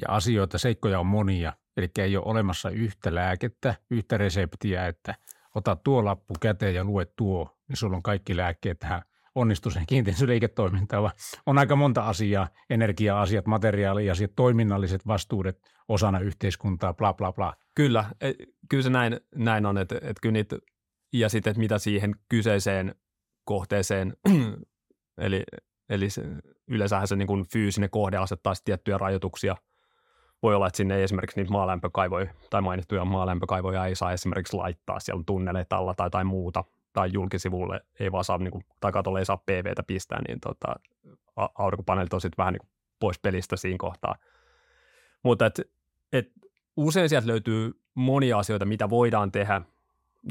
Ja 0.01 0.15
asioita, 0.15 0.57
seikkoja 0.57 0.99
on 0.99 1.05
monia, 1.05 1.53
eli 1.77 1.89
ei 1.97 2.17
ole 2.17 2.25
olemassa 2.25 2.69
yhtä 2.69 3.15
lääkettä, 3.15 3.75
yhtä 3.89 4.17
reseptiä, 4.17 4.87
että 4.87 5.15
ota 5.55 5.75
tuo 5.75 6.05
lappu 6.05 6.33
käteen 6.41 6.75
ja 6.75 6.83
lue 6.83 7.05
tuo, 7.05 7.57
niin 7.67 7.77
sulla 7.77 7.97
on 7.97 8.03
kaikki 8.03 8.37
lääkkeet 8.37 8.79
tähän 8.79 9.01
onnistuisen 9.35 9.85
kiinteistöliiketoimintaan, 9.87 11.03
vaan 11.03 11.15
on 11.45 11.57
aika 11.57 11.75
monta 11.75 12.07
asiaa, 12.07 12.47
energia-asiat, 12.69 13.45
materiaaliasiat, 13.45 14.31
toiminnalliset 14.35 15.07
vastuudet 15.07 15.61
osana 15.87 16.19
yhteiskuntaa, 16.19 16.93
bla 16.93 17.13
bla 17.13 17.33
bla. 17.33 17.53
Kyllä, 17.75 18.05
e, 18.21 18.31
kyllä 18.69 18.83
se 18.83 18.89
näin, 18.89 19.19
näin 19.35 19.65
on, 19.65 19.77
että, 19.77 19.95
että 19.95 20.21
kyllä 20.21 20.33
niitä, 20.33 20.57
ja 21.13 21.29
sitten, 21.29 21.51
että 21.51 21.59
mitä 21.59 21.79
siihen 21.79 22.15
kyseiseen 22.29 22.95
kohteeseen, 23.45 24.13
eli, 25.17 25.43
eli 25.89 26.09
se, 26.09 26.23
yleensähän 26.67 27.07
se 27.07 27.15
niin 27.15 27.27
kuin 27.27 27.45
fyysinen 27.53 27.89
kohde 27.89 28.17
asettaa 28.17 28.53
tiettyjä 28.65 28.97
rajoituksia. 28.97 29.55
Voi 30.43 30.55
olla, 30.55 30.67
että 30.67 30.77
sinne 30.77 31.03
esimerkiksi 31.03 31.39
niitä 31.39 31.51
maalämpökaivoja 31.51 32.33
tai 32.49 32.61
mainittuja 32.61 33.05
maalämpökaivoja 33.05 33.85
ei 33.85 33.95
saa 33.95 34.11
esimerkiksi 34.11 34.57
laittaa 34.57 34.99
siellä 34.99 35.23
tunneleita 35.25 35.77
alla 35.77 35.93
tai, 35.93 36.09
tai 36.09 36.23
muuta, 36.23 36.63
tai 36.93 37.09
julkisivulle 37.13 37.81
ei 37.99 38.11
vaan 38.11 38.23
saa, 38.23 38.37
niin 38.37 38.51
kuin, 38.51 38.65
tai 38.79 38.91
katolle 38.91 39.19
ei 39.19 39.25
saa 39.25 39.37
PVtä 39.37 39.83
pistää, 39.83 40.21
niin 40.27 40.39
tota, 40.39 40.75
aurinkopaneelit 41.35 42.13
on 42.13 42.21
sitten 42.21 42.37
vähän 42.37 42.53
niin 42.53 42.69
pois 42.99 43.19
pelistä 43.19 43.55
siinä 43.55 43.77
kohtaa. 43.79 44.15
Mutta 45.23 45.45
et, 45.45 45.61
et, 46.13 46.31
usein 46.77 47.09
sieltä 47.09 47.27
löytyy 47.27 47.71
monia 47.95 48.37
asioita, 48.39 48.65
mitä 48.65 48.89
voidaan 48.89 49.31
tehdä, 49.31 49.61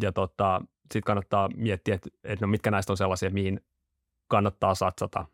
ja 0.00 0.12
tota, 0.12 0.60
sitten 0.80 1.02
kannattaa 1.02 1.48
miettiä, 1.56 1.94
että, 1.94 2.10
että 2.24 2.46
no 2.46 2.50
mitkä 2.50 2.70
näistä 2.70 2.92
on 2.92 2.96
sellaisia, 2.96 3.30
mihin 3.30 3.60
kannattaa 4.28 4.74
satsata. 4.74 5.26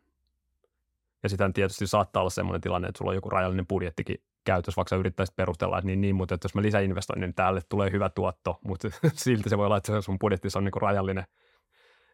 Ja 1.23 1.29
sitten 1.29 1.53
tietysti 1.53 1.87
saattaa 1.87 2.21
olla 2.21 2.29
sellainen 2.29 2.61
tilanne, 2.61 2.87
että 2.87 2.97
sulla 2.97 3.11
on 3.11 3.15
joku 3.15 3.29
rajallinen 3.29 3.67
budjettikin 3.67 4.23
käytössä, 4.45 4.75
vaikka 4.77 4.89
sä 4.89 4.95
yrittäisit 4.95 5.35
perustella, 5.35 5.77
että 5.77 5.85
niin, 5.85 6.01
niin 6.01 6.15
mutta 6.15 6.35
että 6.35 6.45
jos 6.45 6.55
mä 6.55 6.61
lisäinvestoin, 6.61 7.21
niin 7.21 7.33
tälle 7.33 7.61
tulee 7.69 7.91
hyvä 7.91 8.09
tuotto, 8.09 8.59
mutta 8.65 8.89
silti 9.13 9.49
se 9.49 9.57
voi 9.57 9.65
olla, 9.65 9.77
että 9.77 10.01
sun 10.01 10.19
budjettissa 10.19 10.59
on 10.59 10.65
niin 10.65 10.81
rajallinen, 10.81 11.23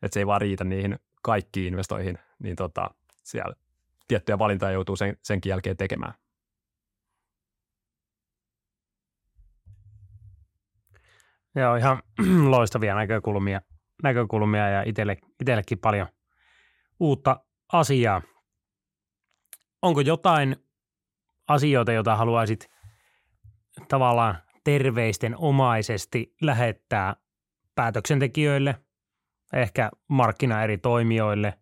että 0.02 0.14
se 0.14 0.20
ei 0.20 0.28
vaan 0.28 0.42
riitä 0.42 0.64
niihin 0.64 1.00
kaikkiin 1.24 1.68
investoihin, 1.68 2.18
niin 2.40 2.56
tota, 2.56 2.90
siellä 3.24 3.56
tiettyjä 4.08 4.40
valintoja 4.40 4.72
joutuu 4.72 4.96
sen, 4.96 5.18
senkin 5.24 5.50
jälkeen 5.50 5.78
tekemään. 5.78 6.14
Joo, 11.56 11.76
ihan 11.76 12.04
loistavia 12.50 12.96
näkökulmia, 12.96 13.62
näkökulmia 14.04 14.70
ja 14.70 14.84
itelle, 14.86 15.18
itsellekin 15.42 15.80
paljon 15.80 16.08
uutta 17.00 17.40
asiaa. 17.74 18.22
Onko 19.82 20.02
jotain 20.02 20.65
asioita, 21.48 21.92
joita 21.92 22.16
haluaisit 22.16 22.70
tavallaan 23.88 24.38
terveisten 24.64 25.38
omaisesti 25.38 26.36
lähettää 26.42 27.16
päätöksentekijöille, 27.76 28.76
ehkä 29.54 29.92
markkina 30.08 30.64
eri 30.64 30.78
toimijoille, 30.78 31.60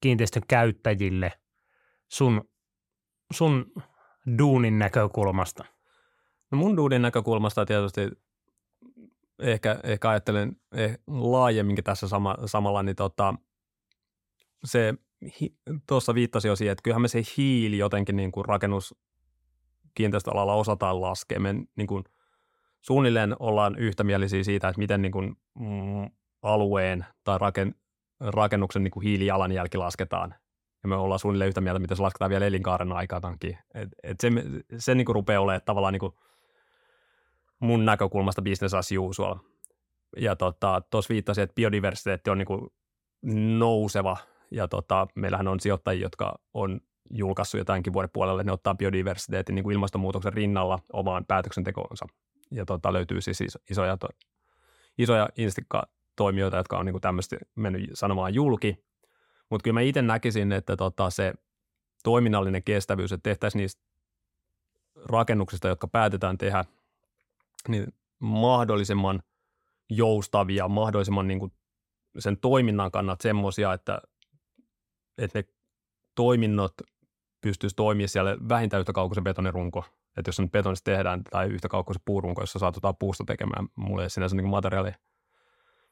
kiinteistön 0.00 0.42
käyttäjille 0.48 1.32
sun, 2.08 2.48
sun 3.32 3.72
duunin 4.38 4.78
näkökulmasta? 4.78 5.64
No 6.50 6.58
mun 6.58 6.76
duunin 6.76 7.02
näkökulmasta 7.02 7.66
tietysti 7.66 8.10
ehkä, 9.38 9.80
ehkä 9.84 10.10
ajattelen 10.10 10.56
eh, 10.72 10.98
laajemminkin 11.06 11.84
tässä 11.84 12.08
sama, 12.08 12.36
samalla, 12.46 12.82
niin 12.82 12.96
tota, 12.96 13.34
se 14.64 14.94
tuossa 15.86 16.14
viittasi 16.14 16.48
jo 16.48 16.56
siihen, 16.56 16.72
että 16.72 16.82
kyllähän 16.82 17.02
me 17.02 17.08
se 17.08 17.22
hiili 17.36 17.78
jotenkin 17.78 18.16
niin 18.16 18.32
kuin 18.32 18.44
rakennus 18.44 18.94
kiinteistöalalla 19.94 20.54
osataan 20.54 21.00
laskea. 21.00 21.40
Me 21.40 21.54
niin 21.76 21.86
kuin 21.86 22.04
suunnilleen 22.80 23.36
ollaan 23.38 23.78
yhtämielisiä 23.78 24.44
siitä, 24.44 24.68
että 24.68 24.78
miten 24.78 25.02
niin 25.02 25.12
kuin, 25.12 25.36
mm, 25.58 26.10
alueen 26.42 27.06
tai 27.24 27.38
raken, 27.38 27.74
rakennuksen 28.20 28.84
niin 28.84 28.90
kuin 28.90 29.04
hiilijalanjälki 29.04 29.78
lasketaan. 29.78 30.34
Ja 30.82 30.88
me 30.88 30.96
ollaan 30.96 31.18
suunnilleen 31.18 31.48
yhtä 31.48 31.60
mieltä, 31.60 31.78
mitä 31.78 31.94
se 31.94 32.02
lasketaan 32.02 32.30
vielä 32.30 32.46
elinkaaren 32.46 32.92
aikanakin. 32.92 33.58
Et, 33.74 33.88
et 34.02 34.20
se 34.20 34.30
se 34.78 34.94
niin 34.94 35.04
kuin 35.04 35.14
rupeaa 35.14 35.42
olemaan 35.42 35.62
tavallaan 35.64 35.92
niin 35.92 36.00
kuin 36.00 36.12
mun 37.60 37.84
näkökulmasta 37.84 38.42
business 38.42 38.74
as 38.74 38.88
usual. 38.98 39.36
Ja 40.16 40.36
tuossa 40.36 40.58
tota, 40.90 41.08
viittasin, 41.08 41.44
että 41.44 41.54
biodiversiteetti 41.54 42.30
on 42.30 42.38
niin 42.38 42.46
kuin 42.46 42.68
nouseva. 43.58 44.16
Ja 44.52 44.68
tota, 44.68 45.06
meillähän 45.14 45.48
on 45.48 45.60
sijoittajia, 45.60 46.02
jotka 46.02 46.38
on 46.54 46.80
julkaissut 47.10 47.58
jotainkin 47.58 47.92
vuoden 47.92 48.10
puolelle, 48.12 48.42
ne 48.42 48.52
ottaa 48.52 48.74
biodiversiteetin 48.74 49.54
niin 49.54 49.62
kuin 49.62 49.74
ilmastonmuutoksen 49.74 50.32
rinnalla 50.32 50.78
omaan 50.92 51.24
päätöksentekoonsa. 51.24 52.06
Ja 52.50 52.64
tota, 52.64 52.92
löytyy 52.92 53.20
siis 53.20 53.38
isoja, 53.70 53.96
to, 53.96 54.08
isoja 54.98 55.28
instikka-toimijoita, 55.36 56.56
jotka 56.56 56.78
on 56.78 56.86
niin 56.86 56.92
kuin 56.92 57.02
tämmöistä 57.02 57.36
mennyt 57.54 57.90
sanomaan 57.94 58.34
julki. 58.34 58.84
Mutta 59.50 59.64
kyllä 59.64 59.74
mä 59.74 59.80
itse 59.80 60.02
näkisin, 60.02 60.52
että 60.52 60.76
tota, 60.76 61.10
se 61.10 61.34
toiminnallinen 62.04 62.62
kestävyys, 62.62 63.12
että 63.12 63.30
tehtäisiin 63.30 63.60
niistä 63.60 63.82
rakennuksista, 65.04 65.68
jotka 65.68 65.88
päätetään 65.88 66.38
tehdä, 66.38 66.64
niin 67.68 67.86
mahdollisimman 68.18 69.22
joustavia, 69.90 70.68
mahdollisimman 70.68 71.28
niin 71.28 71.38
kuin 71.38 71.52
sen 72.18 72.36
toiminnan 72.36 72.90
kannalta 72.90 73.22
semmoisia, 73.22 73.72
että, 73.72 74.02
että 75.18 75.38
ne 75.38 75.44
toiminnot 76.14 76.72
pystyisi 77.40 77.76
toimia 77.76 78.08
siellä 78.08 78.36
vähintään 78.48 78.80
yhtä 78.80 78.92
kaukoisen 78.92 79.24
betonirunko. 79.24 79.84
Että 80.16 80.28
jos 80.28 80.36
se 80.36 80.42
nyt 80.42 80.52
betonista 80.52 80.90
tehdään 80.90 81.22
tai 81.30 81.46
yhtä 81.46 81.68
kaukoisen 81.68 82.02
puurunko, 82.04 82.42
jossa 82.42 82.58
saatetaan 82.58 82.96
puusta 82.96 83.24
tekemään, 83.24 83.68
mulle 83.76 84.02
ei 84.02 84.10
sinänsä 84.10 84.36
niin 84.36 84.48
materiaali 84.48 84.92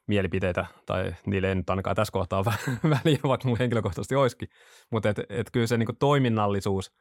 mielipiteitä, 0.07 0.65
tai 0.85 1.15
niille 1.25 1.49
ei 1.49 1.55
nyt 1.55 1.69
ainakaan 1.69 1.95
tässä 1.95 2.11
kohtaa 2.11 2.39
ole 2.43 2.53
väliä, 2.83 3.19
vaikka 3.23 3.47
mulla 3.47 3.57
henkilökohtaisesti 3.59 4.15
olisikin. 4.15 4.49
Mutta 4.89 5.09
et, 5.09 5.19
et 5.29 5.51
kyllä 5.51 5.67
se 5.67 5.77
niin 5.77 5.97
toiminnallisuus, 5.99 6.91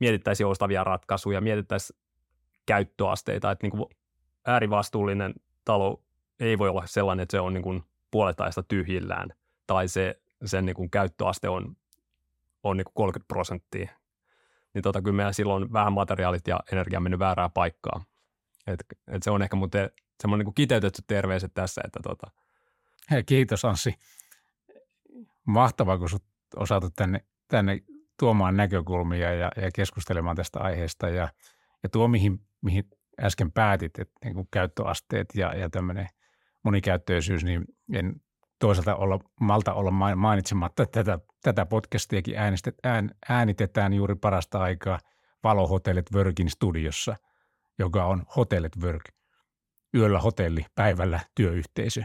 mietittäisiin 0.00 0.44
joustavia 0.44 0.84
ratkaisuja, 0.84 1.40
mietittäisiin 1.40 1.98
käyttöasteita, 2.66 3.50
että 3.50 3.66
niin 3.66 3.86
äärivastuullinen 4.46 5.34
talo 5.64 6.02
ei 6.40 6.58
voi 6.58 6.68
olla 6.68 6.86
sellainen, 6.86 7.22
että 7.22 7.36
se 7.36 7.40
on 7.40 7.54
niin 7.54 7.82
puoletaista 8.10 8.62
tyhjillään, 8.62 9.28
tai 9.66 9.88
se, 9.88 10.20
sen 10.44 10.66
niin 10.66 10.90
käyttöaste 10.90 11.48
on 11.48 11.76
on 12.64 12.76
niin 12.76 12.84
kuin 12.84 12.94
30 12.94 13.28
prosenttia, 13.28 13.90
niin 14.74 14.82
tota, 14.82 15.02
kyllä 15.02 15.16
meillä 15.16 15.32
silloin 15.32 15.72
vähän 15.72 15.92
materiaalit 15.92 16.48
ja 16.48 16.60
energia 16.72 16.98
on 16.98 17.02
mennyt 17.02 17.20
väärään 17.20 17.50
paikkaan. 17.52 18.02
Et, 18.66 18.84
et 19.08 19.22
se 19.22 19.30
on 19.30 19.42
ehkä 19.42 19.56
mun 19.56 19.70
te, 19.70 19.90
semmoinen 20.20 20.44
niin 20.46 20.54
kiteytetty 20.54 21.02
terveiset 21.06 21.54
tässä. 21.54 21.80
Että 21.84 22.00
tota. 22.02 22.30
Hei, 23.10 23.24
kiitos 23.24 23.64
Anssi. 23.64 23.94
Mahtavaa, 25.44 25.98
kun 25.98 26.08
sut 26.08 26.24
osaatu 26.56 26.90
tänne, 26.96 27.24
tänne 27.48 27.80
tuomaan 28.18 28.56
näkökulmia 28.56 29.34
ja, 29.34 29.50
ja 29.56 29.70
keskustelemaan 29.74 30.36
tästä 30.36 30.60
aiheesta. 30.60 31.08
Ja, 31.08 31.28
ja 31.82 31.88
tuo, 31.88 32.08
mihin, 32.08 32.40
mihin 32.60 32.84
äsken 33.20 33.52
päätit, 33.52 33.98
että 33.98 34.14
niin 34.24 34.34
kuin 34.34 34.48
käyttöasteet 34.50 35.28
ja, 35.34 35.54
ja 35.54 35.70
tämmöinen 35.70 36.08
monikäyttöisyys, 36.62 37.44
niin 37.44 37.64
en 37.92 38.20
toisaalta 38.58 38.96
olla, 38.96 39.18
malta 39.40 39.74
olla 39.74 39.90
mainitsematta, 40.16 40.82
että 40.82 41.04
tätä, 41.04 41.24
tätä 41.42 41.66
podcastiakin 41.66 42.38
äänestet, 42.38 42.74
ään, 42.84 43.10
äänitetään 43.28 43.92
juuri 43.92 44.14
parasta 44.14 44.58
aikaa 44.58 44.98
Valo 45.44 45.66
Hotellet 45.66 46.12
Workin 46.14 46.50
studiossa, 46.50 47.16
joka 47.78 48.04
on 48.04 48.22
Hotellet 48.36 48.72
Work, 48.82 49.04
yöllä 49.94 50.20
hotelli, 50.20 50.66
päivällä 50.74 51.20
työyhteisö. 51.34 52.02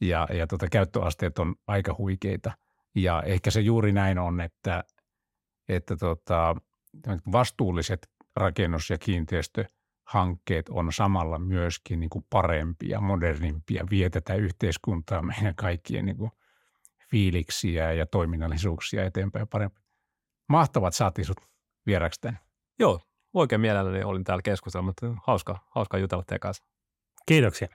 Ja, 0.00 0.28
ja 0.32 0.46
tota, 0.46 0.68
käyttöasteet 0.68 1.38
on 1.38 1.54
aika 1.66 1.94
huikeita. 1.98 2.52
Ja 2.94 3.22
ehkä 3.26 3.50
se 3.50 3.60
juuri 3.60 3.92
näin 3.92 4.18
on, 4.18 4.40
että, 4.40 4.84
että 5.68 5.96
tota, 5.96 6.56
vastuulliset 7.32 8.08
rakennus- 8.36 8.90
ja 8.90 8.98
kiinteistö– 8.98 9.64
hankkeet 10.08 10.68
on 10.68 10.92
samalla 10.92 11.38
myöskin 11.38 12.00
niin 12.00 12.10
kuin 12.10 12.24
parempia, 12.30 13.00
modernimpia, 13.00 13.84
vie 13.90 14.10
tätä 14.10 14.34
yhteiskuntaa 14.34 15.22
meidän 15.22 15.54
kaikkien 15.54 16.06
niin 16.06 16.16
kuin 16.16 16.30
fiiliksiä 17.10 17.92
ja 17.92 18.06
toiminnallisuuksia 18.06 19.04
eteenpäin 19.04 19.48
parempi. 19.48 19.80
Mahtavat 20.48 20.94
saatiin 20.94 21.24
sut 21.24 21.40
vieraksi 21.86 22.20
tänne. 22.20 22.38
Joo, 22.78 23.00
oikein 23.34 23.60
mielelläni 23.60 24.04
olin 24.04 24.24
täällä 24.24 24.42
mutta 24.82 25.06
hauska, 25.26 25.58
hauska 25.70 25.98
jutella 25.98 26.24
teidän 26.26 26.40
kanssa. 26.40 26.64
Kiitoksia. 27.26 27.68